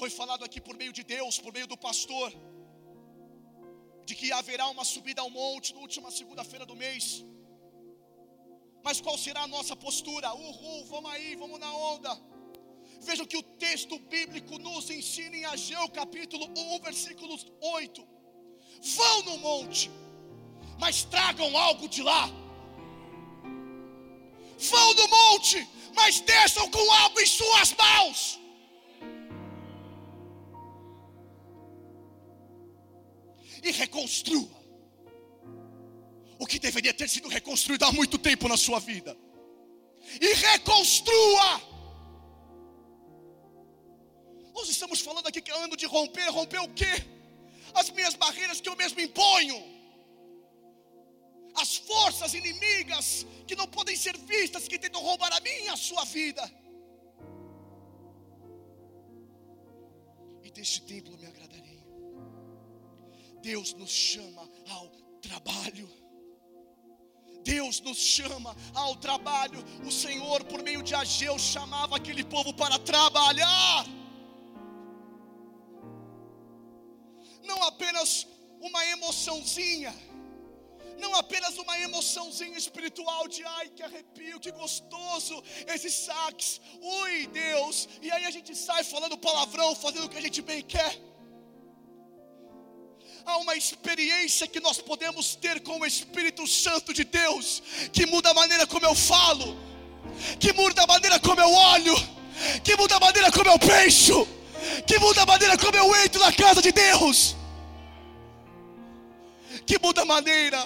[0.00, 2.30] Foi falado aqui por meio de Deus, por meio do pastor,
[4.08, 7.04] de que haverá uma subida ao monte na última segunda-feira do mês.
[8.86, 10.28] Mas qual será a nossa postura?
[10.44, 12.12] Uhul, vamos aí, vamos na onda.
[13.08, 16.46] Veja o que o texto bíblico nos ensina em Ageu, capítulo
[16.76, 17.34] 1, versículo
[17.78, 18.09] 8
[18.80, 19.90] vão no monte,
[20.78, 22.28] mas tragam algo de lá.
[24.58, 28.40] Vão no monte, mas desçam com algo em suas mãos.
[33.62, 34.60] E reconstrua
[36.38, 39.16] o que deveria ter sido reconstruído há muito tempo na sua vida.
[40.20, 41.60] E reconstrua.
[44.54, 47.19] Nós estamos falando aqui que é ano de romper, romper o quê?
[47.74, 49.58] As minhas barreiras que eu mesmo imponho,
[51.56, 55.76] as forças inimigas que não podem ser vistas, que tentam roubar a minha e a
[55.76, 56.42] sua vida.
[60.42, 61.84] E deste templo me agradarei.
[63.42, 64.88] Deus nos chama ao
[65.20, 65.88] trabalho.
[67.42, 69.64] Deus nos chama ao trabalho.
[69.84, 73.86] O Senhor, por meio de Ageu, chamava aquele povo para trabalhar.
[77.80, 78.26] Apenas
[78.60, 79.94] uma emoçãozinha,
[80.98, 85.42] não apenas uma emoçãozinha espiritual de ai que arrepio, que gostoso,
[85.74, 90.26] esse sax, ui Deus, e aí a gente sai falando palavrão, fazendo o que a
[90.26, 90.94] gente bem quer.
[93.24, 97.62] Há uma experiência que nós podemos ter com o Espírito Santo de Deus,
[97.94, 99.56] que muda a maneira como eu falo,
[100.38, 101.96] que muda a maneira como eu olho,
[102.62, 104.28] que muda a maneira como eu penso,
[104.86, 107.39] que muda a maneira como eu entro na casa de Deus
[109.66, 110.58] que muda a maneira.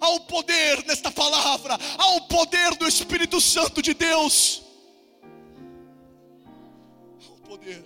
[0.00, 4.62] Há um poder nesta palavra, há um poder do Espírito Santo de Deus.
[7.26, 7.84] Há um poder,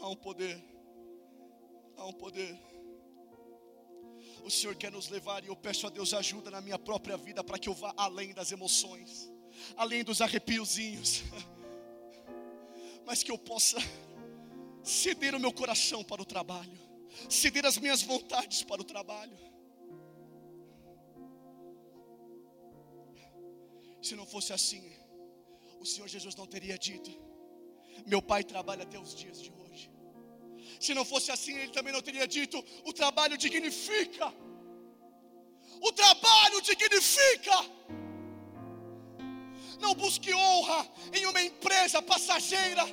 [0.00, 0.64] há um poder,
[1.96, 2.58] há um poder.
[4.42, 7.42] O Senhor quer nos levar e eu peço a Deus ajuda na minha própria vida
[7.42, 9.28] para que eu vá além das emoções,
[9.76, 11.24] além dos arrepiozinhos,
[13.04, 13.76] mas que eu possa
[14.86, 16.78] ceder o meu coração para o trabalho,
[17.28, 19.36] ceder as minhas vontades para o trabalho.
[24.00, 24.82] Se não fosse assim,
[25.80, 27.10] o Senhor Jesus não teria dito:
[28.06, 29.90] Meu pai trabalha até os dias de hoje.
[30.80, 34.32] Se não fosse assim, ele também não teria dito: O trabalho dignifica.
[35.80, 37.56] O trabalho dignifica.
[39.80, 42.86] Não busque honra em uma empresa passageira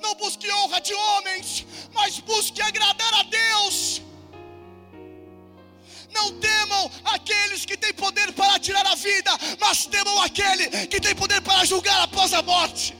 [0.00, 4.02] não busque honra de homens, mas busque agradar a Deus.
[6.10, 11.14] Não temam aqueles que têm poder para tirar a vida, mas temam aquele que tem
[11.14, 12.96] poder para julgar após a morte.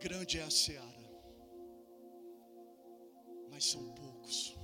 [0.00, 1.06] Grande é a seara,
[3.50, 4.55] mas são poucos.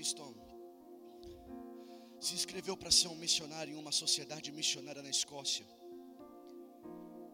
[0.00, 0.40] David Livingstone
[2.26, 5.66] se inscreveu para ser um missionário em uma sociedade missionária na Escócia,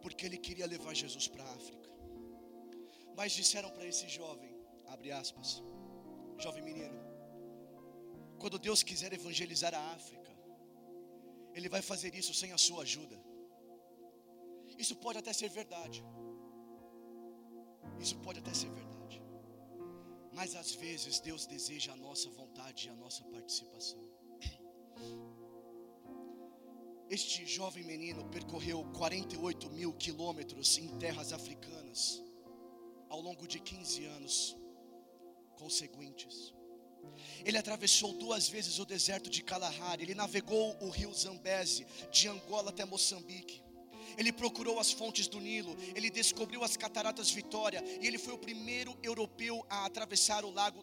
[0.03, 1.91] porque ele queria levar Jesus para a África.
[3.17, 4.53] Mas disseram para esse jovem,
[4.87, 5.63] abre aspas,
[6.39, 6.99] jovem menino,
[8.39, 10.33] quando Deus quiser evangelizar a África,
[11.55, 13.19] Ele vai fazer isso sem a sua ajuda.
[14.85, 16.05] Isso pode até ser verdade.
[18.05, 18.96] Isso pode até ser verdade.
[20.37, 23.99] Mas às vezes Deus deseja a nossa vontade e a nossa participação.
[27.09, 32.23] Este jovem menino percorreu 48 mil quilômetros em terras africanas
[33.09, 34.57] ao longo de 15 anos
[35.55, 36.53] conseguintes.
[37.43, 42.69] Ele atravessou duas vezes o deserto de Kalahari, ele navegou o rio Zambeze, de Angola
[42.71, 43.63] até Moçambique.
[44.17, 48.39] Ele procurou as fontes do Nilo, ele descobriu as cataratas Vitória e ele foi o
[48.39, 50.83] primeiro europeu a atravessar o lago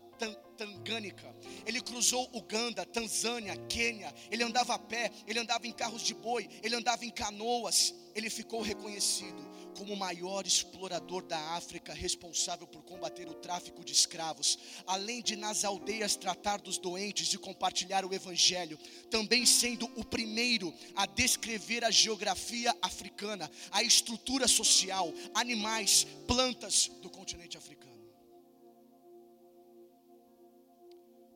[0.64, 1.36] Tangânica.
[1.66, 4.14] Ele cruzou Uganda, Tanzânia, Quênia.
[4.32, 7.94] Ele andava a pé, ele andava em carros de boi, ele andava em canoas.
[8.16, 13.92] Ele ficou reconhecido como o maior explorador da África, responsável por combater o tráfico de
[13.92, 18.78] escravos, além de nas aldeias tratar dos doentes e compartilhar o evangelho,
[19.10, 27.10] também sendo o primeiro a descrever a geografia africana, a estrutura social, animais, plantas do
[27.10, 27.73] continente africano.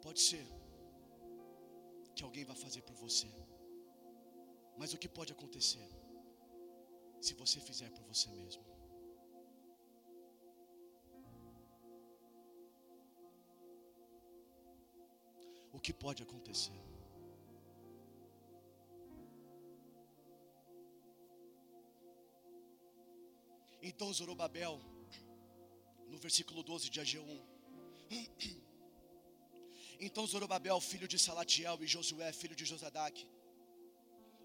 [0.07, 0.47] Pode ser
[2.15, 3.29] que alguém vai fazer por você,
[4.79, 5.87] mas o que pode acontecer?
[7.21, 8.63] se você fizer por você mesmo.
[15.73, 16.79] O que pode acontecer?
[23.81, 24.79] Então Zorobabel,
[26.07, 27.41] no versículo 12 de AG1,
[29.99, 33.27] então Zorobabel, filho de Salatiel, e Josué, filho de Josadaque,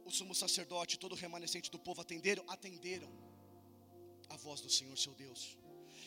[0.05, 3.11] o sumo sacerdote, todo o remanescente do povo atenderam, atenderam
[4.29, 5.57] a voz do Senhor seu Deus.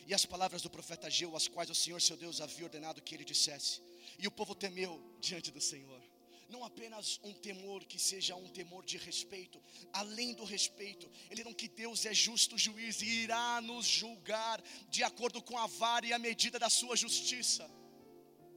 [0.07, 3.15] E as palavras do profeta Geu, as quais o Senhor seu Deus havia ordenado que
[3.15, 3.81] ele dissesse.
[4.19, 6.01] E o povo temeu diante do Senhor.
[6.49, 9.59] Não apenas um temor que seja um temor de respeito,
[9.91, 15.03] além do respeito, ele não que Deus é justo juiz e irá nos julgar de
[15.03, 17.67] acordo com a vara e a medida da sua justiça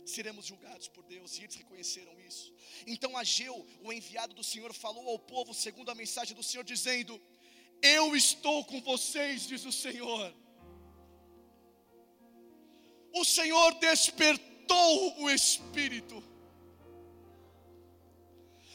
[0.08, 2.52] seremos julgados por Deus, e eles reconheceram isso.
[2.86, 7.20] Então Ageu, o enviado do Senhor, falou ao povo segundo a mensagem do Senhor, dizendo:
[7.82, 10.34] Eu estou com vocês, diz o Senhor.
[13.12, 16.22] O Senhor despertou o espírito.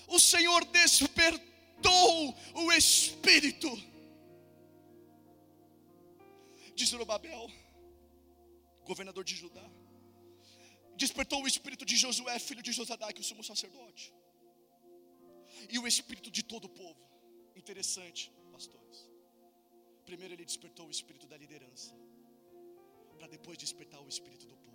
[0.07, 3.69] O Senhor despertou o espírito.
[6.75, 7.51] Diz Zorobabel,
[8.84, 9.72] governador de Judá
[11.05, 14.05] despertou o espírito de Josué, filho de Josadaque, o sumo sacerdote,
[15.73, 17.01] e o espírito de todo o povo.
[17.61, 18.21] Interessante,
[18.55, 18.99] pastores.
[20.09, 21.91] Primeiro ele despertou o espírito da liderança,
[23.17, 24.71] para depois despertar o espírito do povo.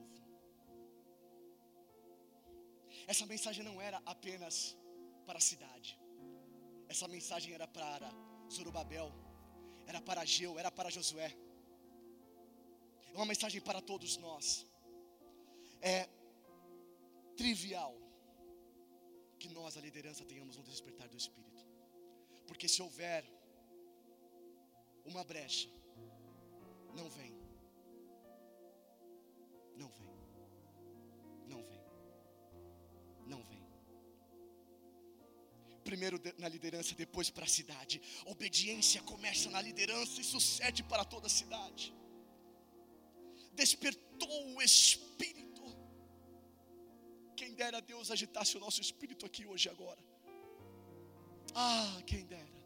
[3.13, 4.55] Essa mensagem não era apenas
[5.27, 5.91] para a cidade,
[6.93, 8.09] essa mensagem era para
[8.55, 9.11] Zorobabel,
[9.91, 11.31] era para Geu, era para Josué.
[13.13, 14.47] É uma mensagem para todos nós
[15.81, 16.09] é
[17.41, 17.95] trivial
[19.41, 21.63] que nós, a liderança, tenhamos um despertar do Espírito.
[22.49, 23.23] Porque se houver
[25.11, 25.69] uma brecha,
[26.99, 27.33] não vem.
[29.77, 30.15] Não vem.
[31.53, 31.85] Não vem.
[33.33, 33.65] Não vem.
[35.85, 38.03] Primeiro na liderança, depois para a cidade.
[38.27, 41.95] Obediência começa na liderança e sucede para toda a cidade.
[43.55, 45.48] Despertou o Espírito
[47.39, 50.01] quem dera Deus agitasse o nosso espírito aqui hoje agora.
[51.55, 52.59] Ah, quem dera.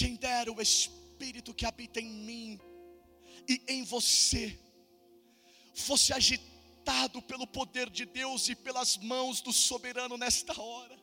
[0.00, 2.60] Quem dera o espírito que habita em mim
[3.52, 4.44] e em você
[5.86, 10.96] fosse agitado pelo poder de Deus e pelas mãos do soberano nesta hora.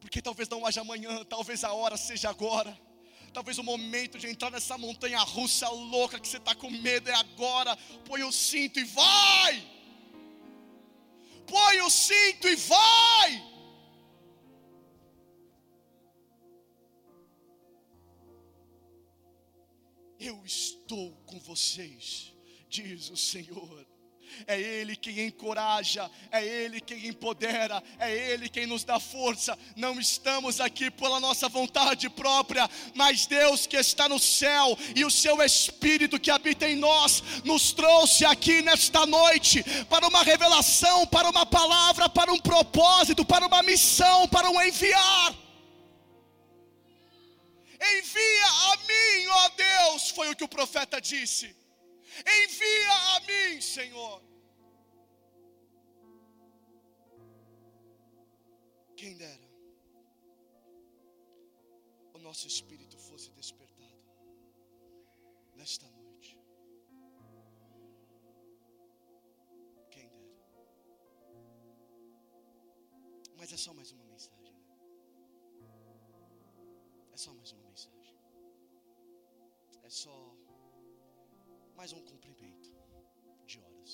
[0.00, 2.72] Porque talvez não haja amanhã, talvez a hora seja agora.
[3.32, 7.14] Talvez o momento de entrar nessa montanha russa louca que você está com medo é
[7.14, 7.76] agora.
[8.04, 9.66] Põe o cinto e vai!
[11.46, 13.48] Põe o cinto e vai!
[20.18, 22.34] Eu estou com vocês,
[22.68, 23.86] diz o Senhor.
[24.46, 29.58] É Ele quem encoraja, é Ele quem empodera, é Ele quem nos dá força.
[29.76, 35.10] Não estamos aqui pela nossa vontade própria, mas Deus que está no céu e o
[35.10, 41.28] Seu Espírito que habita em nós nos trouxe aqui nesta noite para uma revelação, para
[41.28, 45.34] uma palavra, para um propósito, para uma missão, para um enviar.
[47.80, 51.54] Envia a mim, ó Deus, foi o que o profeta disse.
[52.26, 54.22] Envia a mim, Senhor.
[58.96, 59.48] Quem dera
[62.14, 62.87] o nosso espírito
[81.78, 82.68] mais um cumprimento
[83.50, 83.92] de horas.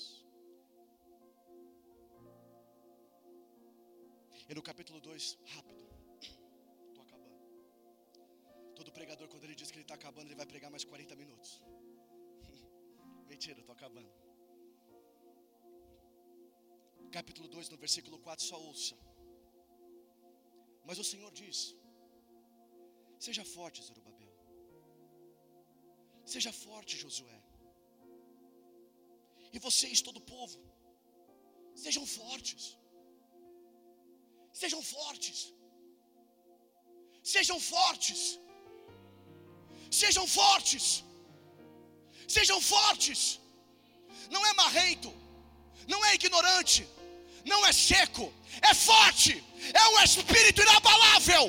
[4.48, 5.24] E no capítulo 2,
[5.54, 5.84] rápido,
[6.88, 7.42] estou acabando.
[8.78, 11.52] Todo pregador, quando ele diz que ele está acabando, ele vai pregar mais 40 minutos.
[13.32, 14.10] Mentira, estou acabando.
[17.18, 18.96] Capítulo 2, no versículo 4, só ouça.
[20.88, 21.58] Mas o Senhor diz:
[23.26, 24.34] Seja forte, Zorobabel.
[26.36, 27.43] Seja forte, Josué.
[29.54, 30.56] E vocês, todo o povo,
[31.82, 32.64] sejam fortes.
[34.60, 35.38] Sejam fortes.
[37.32, 38.20] Sejam fortes.
[40.00, 40.84] Sejam fortes.
[42.36, 43.20] Sejam fortes.
[44.34, 45.12] Não é marrento.
[45.92, 46.82] Não é ignorante.
[47.52, 48.26] Não é seco.
[48.70, 49.34] É forte.
[49.82, 51.46] É um espírito inabalável.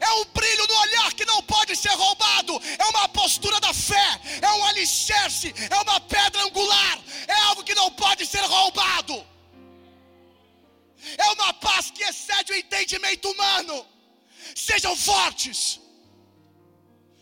[0.00, 2.60] É um brilho no olhar que não pode ser roubado.
[2.78, 4.20] É uma postura da fé.
[4.40, 5.54] É um alicerce.
[5.70, 6.98] É uma pedra angular.
[7.26, 9.26] É algo que não pode ser roubado.
[11.16, 13.86] É uma paz que excede o entendimento humano.
[14.54, 15.80] Sejam fortes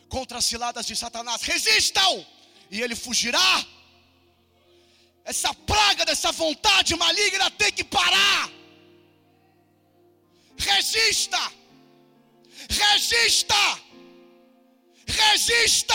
[0.08, 1.42] contra as ciladas de Satanás.
[1.42, 2.26] Resistam
[2.70, 3.64] e ele fugirá.
[5.24, 8.50] Essa praga dessa vontade maligna tem que parar.
[10.56, 11.40] Resista.
[12.68, 13.54] Resista.
[15.06, 15.94] Resista.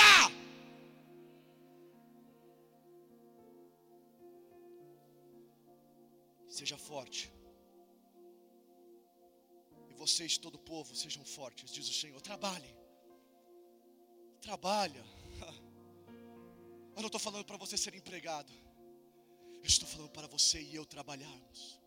[6.48, 7.32] Seja forte.
[9.90, 12.22] E vocês, todo o povo, sejam fortes, diz o Senhor.
[12.22, 12.76] Trabalhem.
[14.42, 15.04] Trabalha.
[16.96, 18.52] Eu não estou falando para você ser empregado.
[19.62, 21.80] Eu estou falando para você e eu trabalharmos.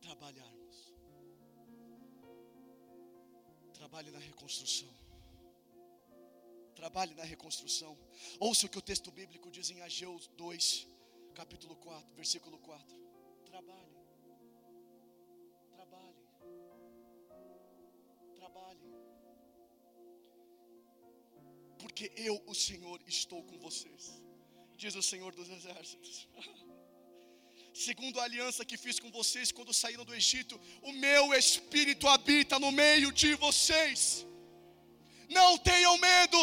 [0.00, 0.53] Trabalharmos.
[3.84, 4.88] Trabalhe na reconstrução.
[6.74, 7.92] Trabalhe na reconstrução.
[8.40, 10.88] Ouça o que o texto bíblico diz em Ageu 2,
[11.34, 12.96] capítulo 4, versículo 4.
[13.44, 13.96] Trabalhe.
[15.76, 16.24] Trabalhe.
[18.36, 18.80] Trabalhe.
[21.78, 24.24] Porque eu, o Senhor, estou com vocês
[24.76, 26.28] diz o Senhor dos Exércitos.
[27.74, 32.58] Segundo a aliança que fiz com vocês quando saíram do Egito, o meu espírito habita
[32.64, 34.24] no meio de vocês.
[35.28, 36.40] Não tenham medo.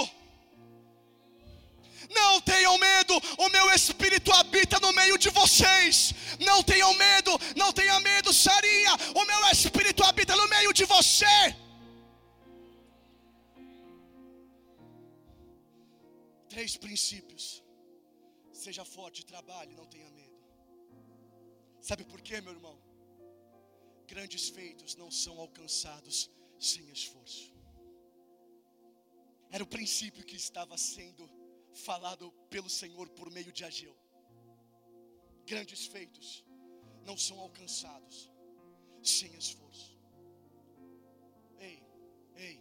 [2.19, 6.13] Não tenham medo, o meu espírito habita no meio de vocês.
[6.49, 8.93] Não tenham medo, não tenha medo, Sarinha.
[9.15, 11.37] O meu espírito habita no meio de você.
[16.49, 17.63] Três princípios
[18.63, 20.30] Seja forte, trabalhe, não tenha medo.
[21.81, 22.77] Sabe por quê, meu irmão?
[24.05, 26.29] Grandes feitos não são alcançados
[26.59, 27.51] sem esforço.
[29.49, 31.29] Era o princípio que estava sendo
[31.73, 33.95] falado pelo Senhor por meio de Ageu.
[35.45, 36.45] Grandes feitos
[37.03, 38.29] não são alcançados
[39.01, 39.97] sem esforço.
[41.59, 41.83] Ei,
[42.35, 42.57] ei.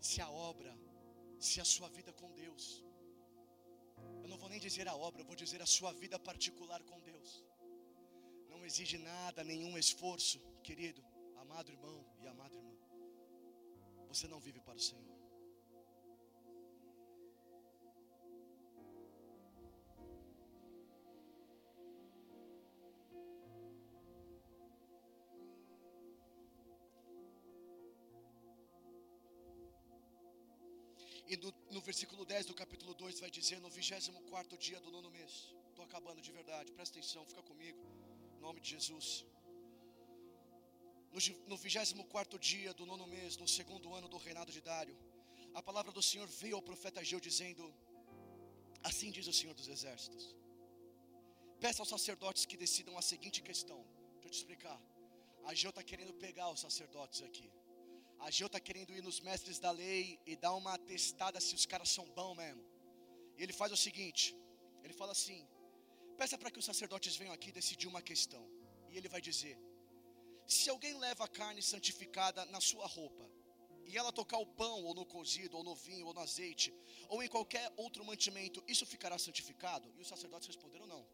[0.00, 0.74] Se a obra,
[1.38, 2.82] se a sua vida com Deus
[4.28, 7.00] eu não vou nem dizer a obra, eu vou dizer a sua vida particular com
[7.00, 7.42] Deus.
[8.50, 11.02] Não exige nada, nenhum esforço, querido,
[11.36, 12.76] amado irmão e amada irmã.
[14.06, 15.27] Você não vive para o Senhor.
[31.30, 35.10] E no, no, versículo 10 do capítulo 2 vai dizer: No 24 dia do nono
[35.10, 35.32] mês.
[35.68, 37.80] Estou acabando de verdade, presta atenção, fica comigo.
[38.36, 39.08] Em nome de Jesus.
[41.12, 41.20] No,
[41.50, 44.96] no 24 dia do nono mês, no segundo ano do reinado de Dário,
[45.54, 47.62] a palavra do Senhor veio ao profeta Ageu dizendo:
[48.82, 50.34] Assim diz o Senhor dos Exércitos.
[51.60, 53.80] Peça aos sacerdotes que decidam a seguinte questão.
[54.14, 54.80] Deixa eu te explicar.
[55.44, 57.50] A Geu está querendo pegar os sacerdotes aqui.
[58.20, 61.64] A Geu está querendo ir nos mestres da lei e dar uma testada se os
[61.64, 62.64] caras são bons mesmo.
[63.36, 64.36] E ele faz o seguinte:
[64.82, 65.46] ele fala assim:
[66.16, 68.44] peça para que os sacerdotes venham aqui decidir uma questão.
[68.90, 69.56] E ele vai dizer:
[70.46, 73.24] se alguém leva a carne santificada na sua roupa,
[73.84, 76.74] e ela tocar o pão, ou no cozido, ou no vinho, ou no azeite,
[77.08, 79.92] ou em qualquer outro mantimento, isso ficará santificado?
[79.96, 81.06] E os sacerdotes responderam: não.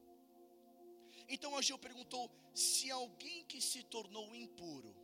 [1.29, 4.95] Então Ageu perguntou: se alguém que se tornou impuro,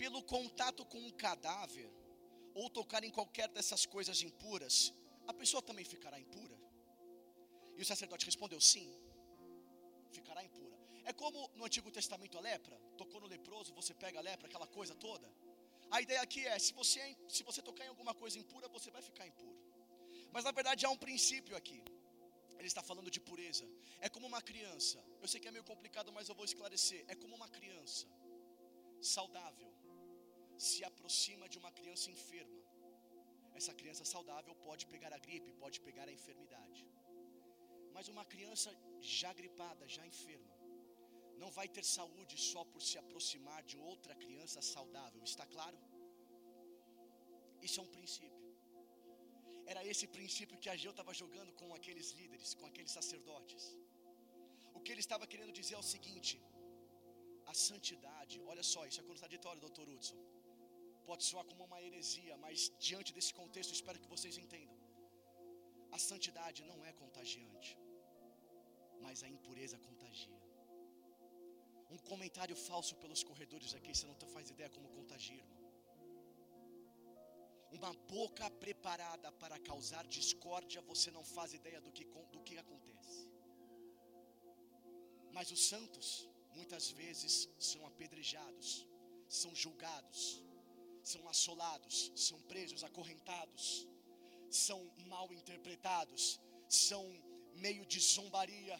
[0.00, 1.88] pelo contato com um cadáver,
[2.54, 4.76] ou tocar em qualquer dessas coisas impuras,
[5.30, 6.56] a pessoa também ficará impura?
[7.76, 8.88] E o sacerdote respondeu: sim,
[10.16, 10.76] ficará impura.
[11.10, 14.68] É como no Antigo Testamento a lepra, tocou no leproso, você pega a lepra, aquela
[14.78, 15.28] coisa toda.
[15.90, 17.02] A ideia aqui é: se você,
[17.36, 19.60] se você tocar em alguma coisa impura, você vai ficar impuro.
[20.32, 21.82] Mas na verdade há um princípio aqui.
[22.58, 23.66] Ele está falando de pureza.
[24.00, 24.98] É como uma criança.
[25.20, 27.04] Eu sei que é meio complicado, mas eu vou esclarecer.
[27.06, 28.06] É como uma criança
[29.14, 29.70] saudável
[30.68, 32.58] se aproxima de uma criança enferma.
[33.58, 36.82] Essa criança saudável pode pegar a gripe, pode pegar a enfermidade.
[37.94, 38.70] Mas uma criança
[39.18, 40.54] já gripada, já enferma,
[41.42, 45.22] não vai ter saúde só por se aproximar de outra criança saudável.
[45.30, 45.78] Está claro?
[47.66, 48.44] Isso é um princípio.
[49.72, 53.64] Era esse princípio que Ageu estava jogando com aqueles líderes, com aqueles sacerdotes.
[54.76, 56.34] O que ele estava querendo dizer é o seguinte:
[57.52, 60.20] a santidade, olha só, isso é contraditório, doutor Hudson.
[61.10, 64.76] Pode soar como uma heresia, mas diante desse contexto, espero que vocês entendam.
[65.96, 67.70] A santidade não é contagiante,
[69.04, 70.38] mas a impureza contagia.
[71.94, 75.64] Um comentário falso pelos corredores aqui, você não faz ideia como contagia, irmão.
[77.78, 82.04] Uma boca preparada para causar discórdia, você não faz ideia do que,
[82.34, 83.18] do que acontece.
[85.38, 86.06] Mas os santos,
[86.58, 87.34] muitas vezes,
[87.70, 88.70] são apedrejados,
[89.40, 90.22] são julgados,
[91.02, 93.86] são assolados, são presos, acorrentados,
[94.50, 97.04] são mal interpretados, são
[97.54, 98.78] meio de zombaria.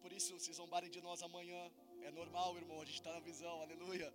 [0.00, 1.70] Por isso, se zombarem de nós amanhã,
[2.02, 4.12] é normal, irmão, a gente está na visão, aleluia.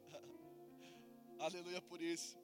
[1.39, 2.37] aleluia por isso.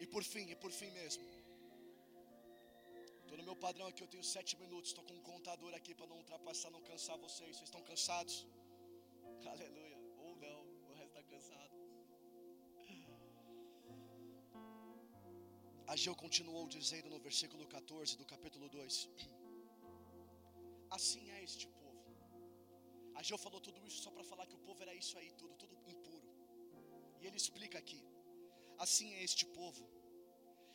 [0.00, 1.24] E por fim, e por fim mesmo.
[3.22, 4.90] Estou no meu padrão aqui, eu tenho sete minutos.
[4.90, 7.56] Estou com um contador aqui para não ultrapassar, não cansar vocês.
[7.56, 8.46] Vocês estão cansados?
[9.54, 9.98] Aleluia.
[10.18, 10.60] Ou não,
[10.90, 11.74] o resto está cansado.
[15.94, 19.08] Ageu continuou dizendo no versículo 14 do capítulo 2:
[20.90, 22.04] Assim é este povo.
[23.20, 25.74] Ageu falou tudo isso só para falar que o povo era isso aí, tudo, tudo
[25.94, 26.28] impuro.
[27.20, 28.02] E ele explica aqui:
[28.78, 29.84] Assim é este povo,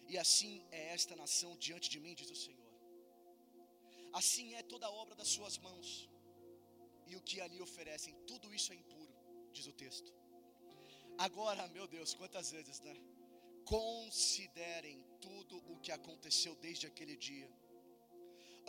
[0.07, 2.69] e assim é esta nação diante de mim, diz o Senhor.
[4.19, 6.09] Assim é toda a obra das suas mãos,
[7.09, 9.13] e o que ali oferecem, tudo isso é impuro,
[9.51, 10.11] diz o texto.
[11.17, 12.95] Agora, meu Deus, quantas vezes, né?
[13.65, 17.49] Considerem tudo o que aconteceu desde aquele dia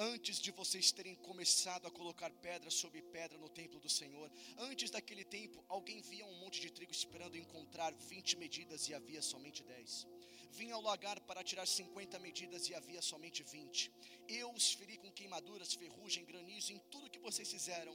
[0.01, 4.91] antes de vocês terem começado a colocar pedra sobre pedra no templo do Senhor, antes
[4.91, 9.62] daquele tempo, alguém via um monte de trigo esperando encontrar 20 medidas e havia somente
[9.62, 10.07] 10.
[10.53, 13.93] Vinha ao lagar para tirar 50 medidas e havia somente 20.
[14.26, 17.95] Eu os feri com queimaduras, ferrugem, granizo em tudo que vocês fizeram,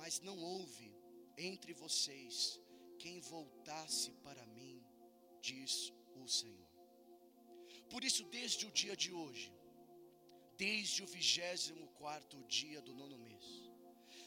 [0.00, 0.92] mas não houve
[1.36, 2.60] entre vocês
[2.98, 4.82] quem voltasse para mim,
[5.40, 6.68] diz o Senhor.
[7.90, 9.52] Por isso, desde o dia de hoje,
[10.56, 13.46] desde o vigésimo quarto dia do nono mês,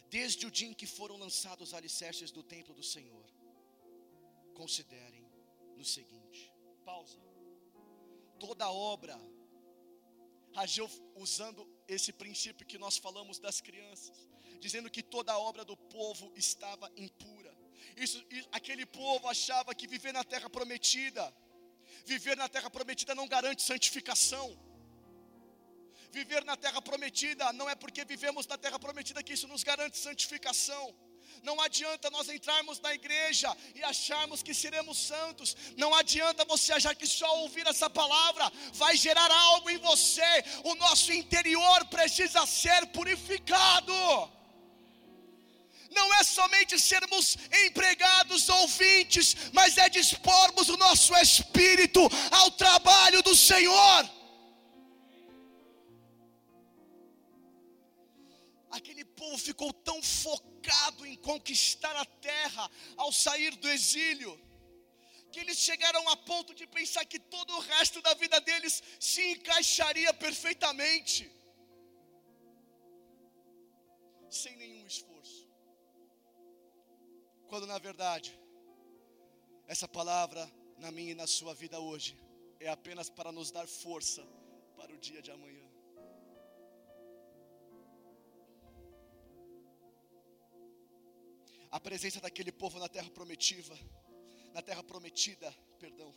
[0.09, 3.25] desde o dia em que foram lançados os alicerces do templo do Senhor.
[4.53, 5.25] Considerem
[5.77, 6.51] no seguinte:
[6.83, 7.19] pausa.
[8.39, 9.17] Toda obra,
[10.55, 16.31] Ageu usando esse princípio que nós falamos das crianças, dizendo que toda obra do povo
[16.35, 17.53] estava impura.
[17.97, 21.33] Isso, aquele povo achava que viver na terra prometida,
[22.05, 24.57] viver na terra prometida não garante santificação.
[26.11, 29.97] Viver na terra prometida não é porque vivemos na terra prometida que isso nos garante
[29.97, 30.95] santificação.
[31.43, 35.55] Não adianta nós entrarmos na igreja e acharmos que seremos santos.
[35.75, 40.43] Não adianta você achar que só ouvir essa palavra vai gerar algo em você.
[40.63, 43.93] O nosso interior precisa ser purificado.
[45.95, 53.35] Não é somente sermos empregados ouvintes, mas é dispormos o nosso espírito ao trabalho do
[53.35, 54.15] Senhor.
[58.77, 64.33] aquele povo ficou tão focado em conquistar a terra ao sair do exílio,
[65.31, 69.21] que eles chegaram a ponto de pensar que todo o resto da vida deles se
[69.33, 71.19] encaixaria perfeitamente,
[74.29, 75.14] sem nenhum esforço.
[77.55, 78.37] Quando na verdade,
[79.65, 80.41] essa palavra
[80.77, 82.17] na minha e na sua vida hoje
[82.59, 84.21] é apenas para nos dar força
[84.75, 85.65] para o dia de amanhã.
[91.71, 93.73] A presença daquele povo na terra prometida,
[94.53, 95.49] na terra prometida,
[95.79, 96.13] perdão,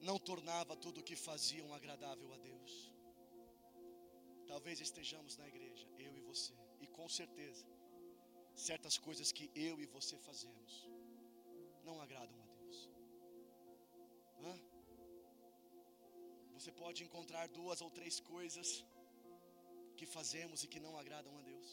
[0.00, 2.90] não tornava tudo o que faziam agradável a Deus.
[4.46, 7.66] Talvez estejamos na igreja, eu e você, e com certeza,
[8.56, 10.72] certas coisas que eu e você fazemos
[11.84, 12.76] não agradam a Deus.
[14.42, 14.54] Hã?
[16.54, 18.68] Você pode encontrar duas ou três coisas
[19.98, 21.68] que fazemos e que não agradam a Deus.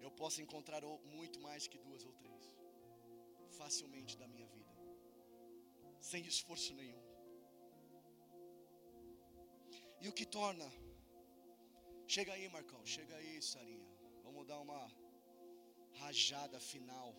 [0.00, 0.82] Eu posso encontrar
[1.16, 2.44] muito mais que duas ou três,
[3.60, 4.74] facilmente da minha vida,
[6.00, 7.02] sem esforço nenhum.
[10.00, 10.68] E o que torna,
[12.14, 13.91] chega aí, Marcão, chega aí, Sarinha,
[14.50, 14.82] dar uma
[16.02, 17.10] rajada final.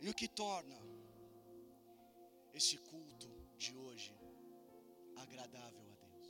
[0.00, 0.78] E o que torna
[2.58, 3.30] esse culto
[3.64, 4.12] de hoje
[5.24, 6.28] agradável a Deus?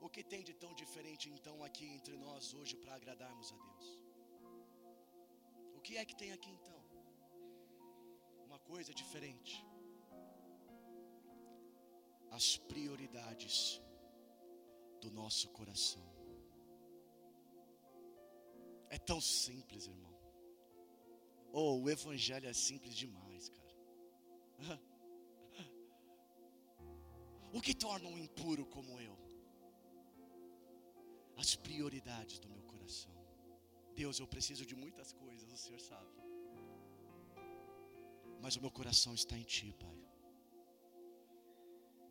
[0.00, 3.86] O que tem de tão diferente então aqui entre nós hoje para agradarmos a Deus?
[5.76, 6.80] O que é que tem aqui então?
[8.48, 9.54] Uma coisa diferente.
[12.30, 13.56] As prioridades
[15.02, 16.06] do nosso coração.
[18.96, 20.14] É tão simples, irmão.
[21.60, 23.76] Oh, o evangelho é simples demais, cara.
[27.56, 29.14] O que torna um impuro como eu?
[31.42, 33.12] As prioridades do meu coração.
[33.94, 36.16] Deus, eu preciso de muitas coisas, o Senhor sabe.
[38.40, 39.98] Mas o meu coração está em Ti, Pai.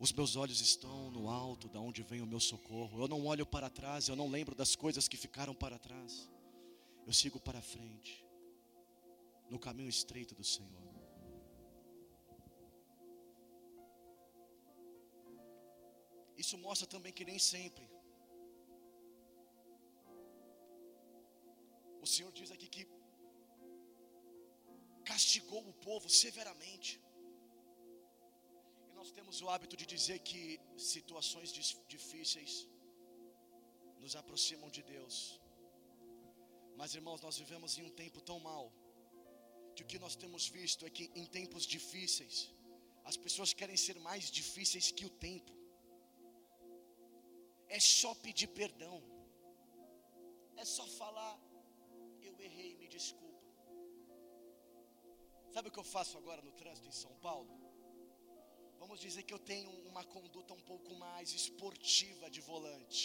[0.04, 3.00] Os meus olhos estão no alto, da onde vem o meu socorro.
[3.00, 6.28] Eu não olho para trás, eu não lembro das coisas que ficaram para trás.
[7.06, 8.14] Eu sigo para frente
[9.48, 10.88] no caminho estreito do Senhor.
[16.36, 17.88] Isso mostra também que nem sempre
[22.00, 22.84] o Senhor diz aqui que
[25.04, 27.00] castigou o povo severamente.
[29.18, 30.42] Temos o hábito de dizer que
[30.92, 31.52] situações
[31.94, 32.52] difíceis
[34.02, 35.16] nos aproximam de Deus.
[36.76, 38.64] Mas irmãos, nós vivemos em um tempo tão mal
[39.74, 42.36] que o que nós temos visto é que em tempos difíceis,
[43.04, 45.52] as pessoas querem ser mais difíceis que o tempo.
[47.68, 48.96] É só pedir perdão.
[50.56, 51.34] É só falar,
[52.20, 53.42] eu errei, me desculpa.
[55.54, 57.61] Sabe o que eu faço agora no trânsito em São Paulo?
[58.82, 63.02] Vamos dizer que eu tenho uma conduta um pouco mais esportiva de volante.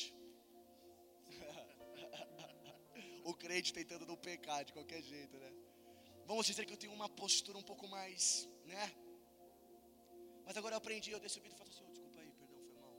[3.23, 5.51] o crente tentando não pecar de qualquer jeito, né?
[6.25, 8.91] Vamos dizer que eu tenho uma postura um pouco mais, né?
[10.45, 12.57] Mas agora eu aprendi, eu desço o vídeo e falo assim, oh, desculpa aí, perdão,
[12.65, 12.93] foi mal.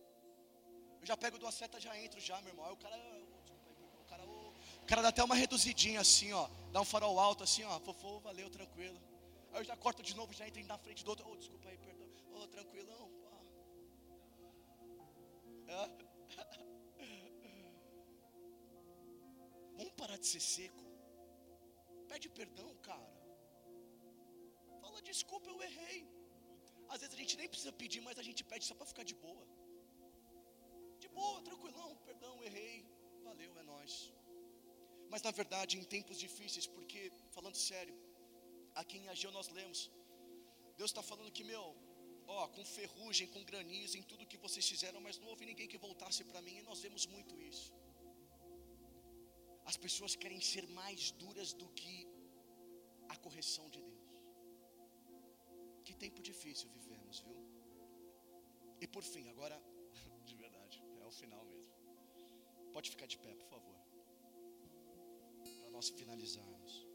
[1.00, 2.64] Eu já pego duas setas, já entro já, meu irmão.
[2.64, 4.52] Aí o cara, oh, desculpa aí, perdão, o cara, oh,
[4.84, 6.48] o cara dá até uma reduzidinha assim, ó.
[6.70, 7.80] Dá um farol alto assim, ó.
[7.80, 9.00] Fofo, valeu, tranquilo.
[9.52, 11.26] Aí eu já corto de novo, já entro na frente do outro.
[11.28, 11.97] Oh, desculpa aí, perdão.
[12.56, 13.06] Tranquilão.
[19.78, 20.84] Vamos parar de ser seco.
[22.10, 23.12] Pede perdão, cara.
[24.82, 26.00] Fala desculpa, eu errei.
[26.92, 29.16] Às vezes a gente nem precisa pedir, mas a gente pede só para ficar de
[29.26, 29.46] boa.
[31.02, 32.76] De boa, tranquilão, perdão, errei.
[33.28, 33.92] Valeu, é nós.
[35.12, 37.00] Mas na verdade, em tempos difíceis, porque,
[37.36, 37.94] falando sério,
[38.80, 39.80] aqui em Ageu nós lemos,
[40.78, 41.64] Deus está falando que, meu,
[42.36, 45.78] ó, com ferrugem, com granizo, em tudo que vocês fizeram, mas não houve ninguém que
[45.78, 47.72] voltasse para mim, e nós vemos muito isso.
[49.64, 52.06] As pessoas querem ser mais duras do que
[53.08, 54.08] a correção de Deus.
[55.84, 57.36] Que tempo difícil vivemos, viu?
[58.80, 59.60] E por fim, agora,
[60.28, 61.74] de verdade, é o final mesmo.
[62.72, 63.76] Pode ficar de pé, por favor.
[65.60, 66.87] Para nós finalizarmos.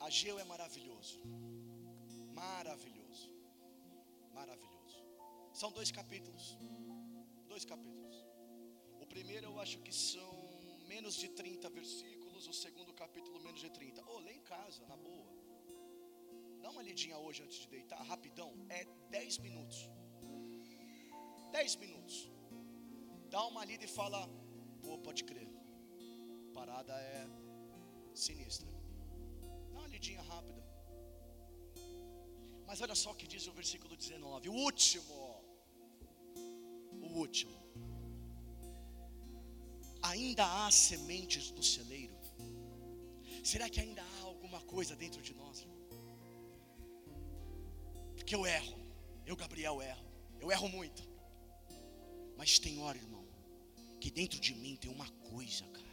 [0.00, 1.20] Ageu é maravilhoso.
[2.34, 3.30] Maravilhoso.
[4.32, 5.04] Maravilhoso.
[5.52, 6.56] São dois capítulos.
[7.46, 8.16] Dois capítulos.
[9.00, 10.32] O primeiro eu acho que são
[10.86, 14.02] menos de 30 versículos, o segundo capítulo menos de 30.
[14.02, 15.28] Ô, oh, lê em casa, na boa.
[16.62, 18.52] Dá uma lidinha hoje antes de deitar, rapidão.
[18.68, 19.88] É 10 minutos.
[21.52, 22.30] 10 minutos.
[23.30, 24.28] Dá uma lida e fala:
[24.82, 25.48] pô, pode crer.
[26.54, 27.26] Parada é
[28.14, 28.77] sinistra.
[29.88, 30.62] Lidinha rápida.
[32.66, 35.42] Mas olha só o que diz o versículo 19, o último.
[37.06, 37.56] O último.
[40.02, 42.16] Ainda há sementes no celeiro.
[43.42, 45.66] Será que ainda há alguma coisa dentro de nós?
[48.16, 48.78] Porque eu erro.
[49.24, 50.06] Eu, Gabriel, erro.
[50.40, 51.02] Eu erro muito.
[52.36, 53.24] Mas tem hora, irmão,
[54.00, 55.88] que dentro de mim tem uma coisa, cara.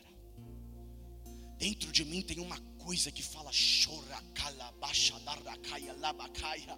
[1.58, 6.76] Dentro de mim tem uma coisa que fala chora, calabaixa, darracaia, labacaia.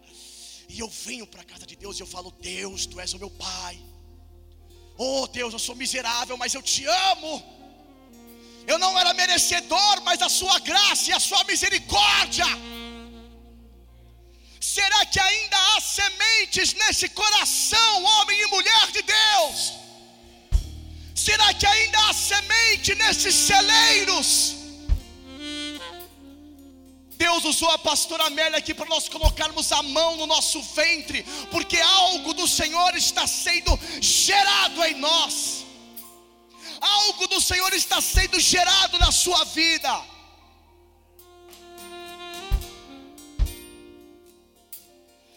[0.73, 3.19] E eu venho para a casa de Deus e eu falo: Deus, tu és o
[3.23, 3.75] meu Pai.
[4.97, 7.33] Oh Deus, eu sou miserável, mas eu te amo.
[8.71, 12.49] Eu não era merecedor, mas a sua graça e a sua misericórdia.
[14.75, 19.57] Será que ainda há sementes nesse coração, homem e mulher de Deus?
[21.27, 24.56] Será que ainda há semente nesses celeiros?
[27.17, 31.79] Deus usou a pastora Amélia aqui para nós colocarmos a mão no nosso ventre, porque
[31.79, 35.65] algo do Senhor está sendo gerado em nós,
[36.79, 39.99] algo do Senhor está sendo gerado na sua vida.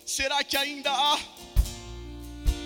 [0.04, 1.18] Será que ainda há?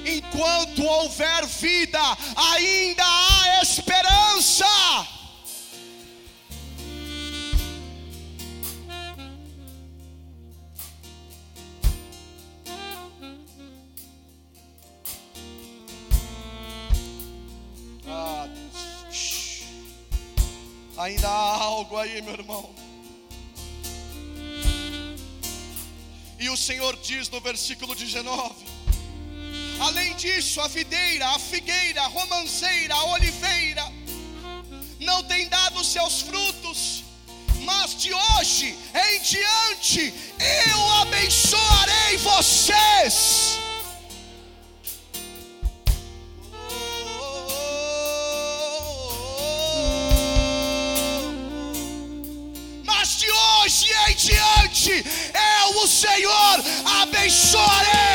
[0.07, 2.01] Enquanto houver vida,
[2.37, 5.14] ainda há esperança.
[21.05, 22.75] Ainda há algo aí, meu irmão.
[26.39, 28.55] E o Senhor diz no versículo 19:
[29.81, 33.85] Além disso, a videira, a figueira, a romanceira, a oliveira,
[35.01, 37.05] não tem dado seus frutos,
[37.61, 40.15] mas de hoje em diante
[40.73, 43.54] eu abençoarei vocês.
[55.85, 56.64] O Senhor,
[57.03, 58.14] abençoarei.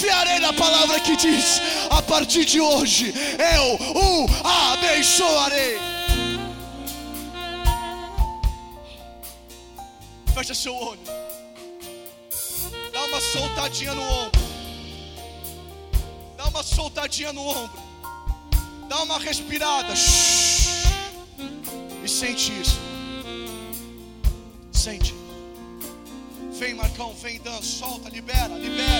[0.00, 3.12] Confiarei na palavra que diz: a partir de hoje
[3.56, 4.26] eu o
[4.72, 5.78] abençoarei.
[10.34, 11.00] Fecha seu olho,
[12.92, 14.40] dá uma soltadinha no ombro,
[16.36, 17.82] dá uma soltadinha no ombro,
[18.88, 19.94] dá uma respirada.
[19.94, 20.88] Shhh.
[22.02, 22.78] E sente isso.
[24.72, 25.14] Sente.
[26.58, 28.99] Vem, Marcão, vem, Dan, solta, libera, libera,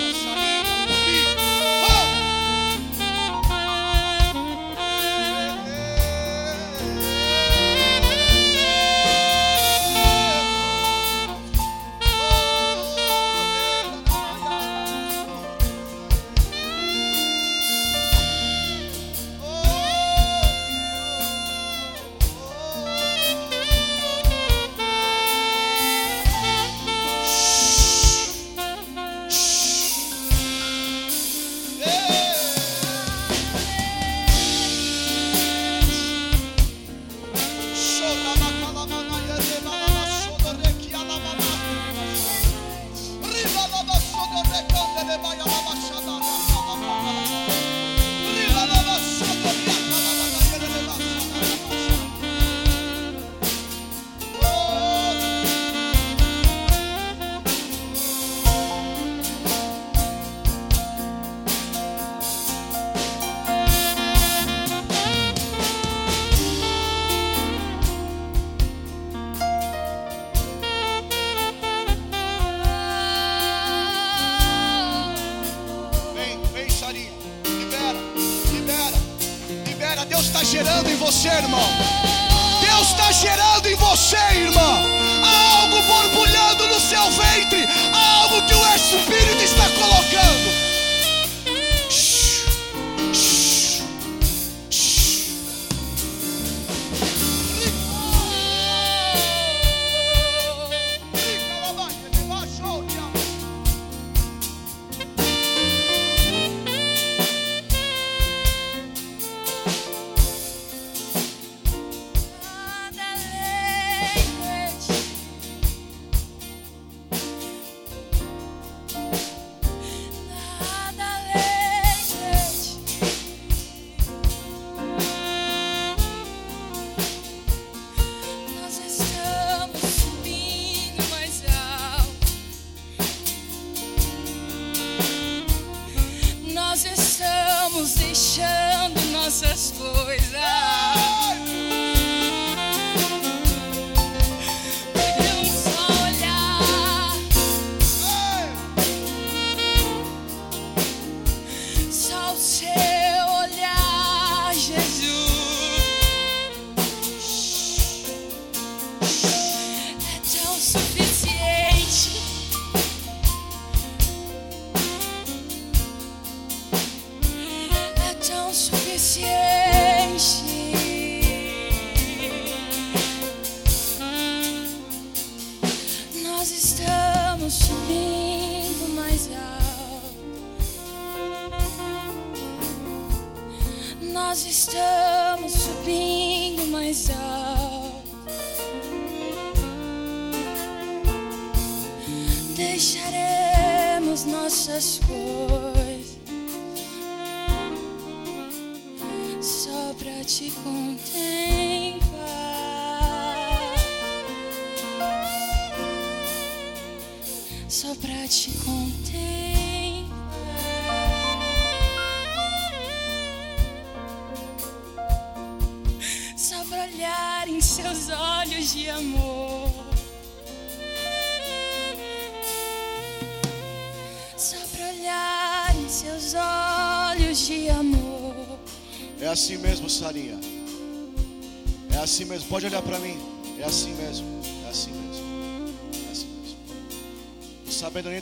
[137.81, 140.70] estamos deixando nossas coisas.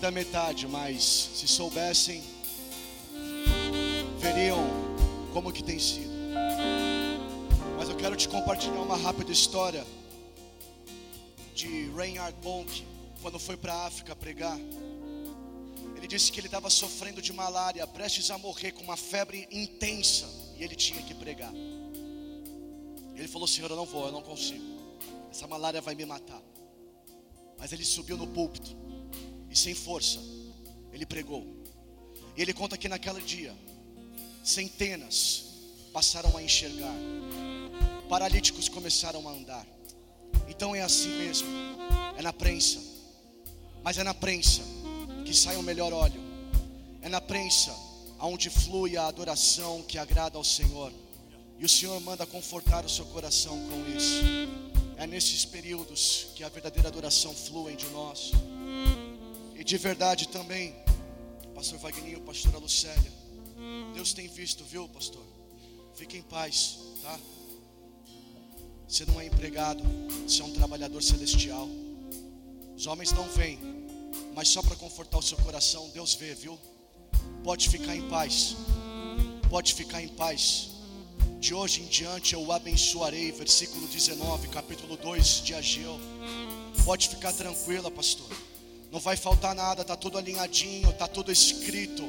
[0.00, 2.22] Da metade, mas se soubessem,
[4.20, 4.64] veriam
[5.32, 6.12] como que tem sido.
[7.76, 9.84] Mas eu quero te compartilhar uma rápida história
[11.52, 12.86] de Reinhard Bonk,
[13.20, 14.56] quando foi para a África pregar.
[15.96, 20.26] Ele disse que ele estava sofrendo de malária, prestes a morrer com uma febre intensa,
[20.56, 21.52] e ele tinha que pregar.
[23.16, 24.64] Ele falou: Senhor, eu não vou, eu não consigo.
[25.28, 26.40] Essa malária vai me matar.
[27.58, 28.76] Mas ele subiu no púlpito
[29.50, 30.18] e, sem força,
[30.92, 31.46] ele pregou.
[32.36, 33.54] E ele conta que naquele dia,
[34.44, 35.44] centenas
[35.92, 36.94] passaram a enxergar,
[38.08, 39.66] paralíticos começaram a andar.
[40.48, 41.48] Então é assim mesmo,
[42.16, 42.80] é na prensa,
[43.82, 44.62] mas é na prensa
[45.24, 46.20] que sai o melhor óleo,
[47.02, 47.74] é na prensa
[48.18, 50.92] aonde flui a adoração que agrada ao Senhor.
[51.58, 54.22] E o Senhor manda confortar o seu coração com isso.
[54.96, 58.32] É nesses períodos que a verdadeira adoração flui de nós.
[59.68, 60.74] De verdade também,
[61.54, 63.12] Pastor Wagninho, Pastora Lucélia,
[63.92, 65.22] Deus tem visto, viu, pastor?
[65.94, 67.20] Fique em paz, tá?
[68.88, 69.84] Você não é empregado,
[70.26, 71.68] você é um trabalhador celestial.
[72.74, 73.58] Os homens não veem,
[74.34, 76.58] mas só para confortar o seu coração, Deus vê, viu?
[77.44, 78.56] Pode ficar em paz,
[79.50, 80.70] pode ficar em paz.
[81.40, 83.32] De hoje em diante eu o abençoarei.
[83.32, 86.00] Versículo 19, capítulo 2 de Ageu.
[86.86, 88.47] Pode ficar tranquila, pastor.
[88.90, 92.02] Não vai faltar nada, tá tudo alinhadinho, tá tudo escrito.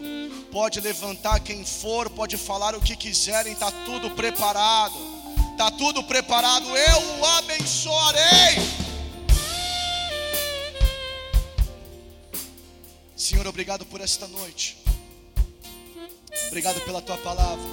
[0.51, 5.19] Pode levantar quem for, pode falar o que quiserem, tá tudo preparado.
[5.57, 8.55] Tá tudo preparado, eu o abençoarei.
[13.13, 14.77] Senhor, obrigado por esta noite.
[16.47, 17.69] Obrigado pela tua palavra.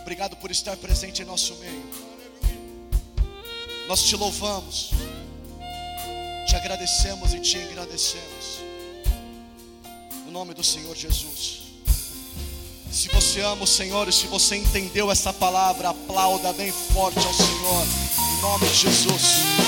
[0.00, 1.84] Obrigado por estar presente em nosso meio.
[3.86, 4.90] Nós te louvamos,
[6.54, 8.62] te agradecemos e te engrandecemos.
[10.24, 11.64] No nome do Senhor Jesus.
[12.92, 17.34] Se você ama o Senhor e se você entendeu essa palavra, aplauda bem forte ao
[17.34, 17.86] Senhor.
[18.38, 19.63] Em nome de Jesus.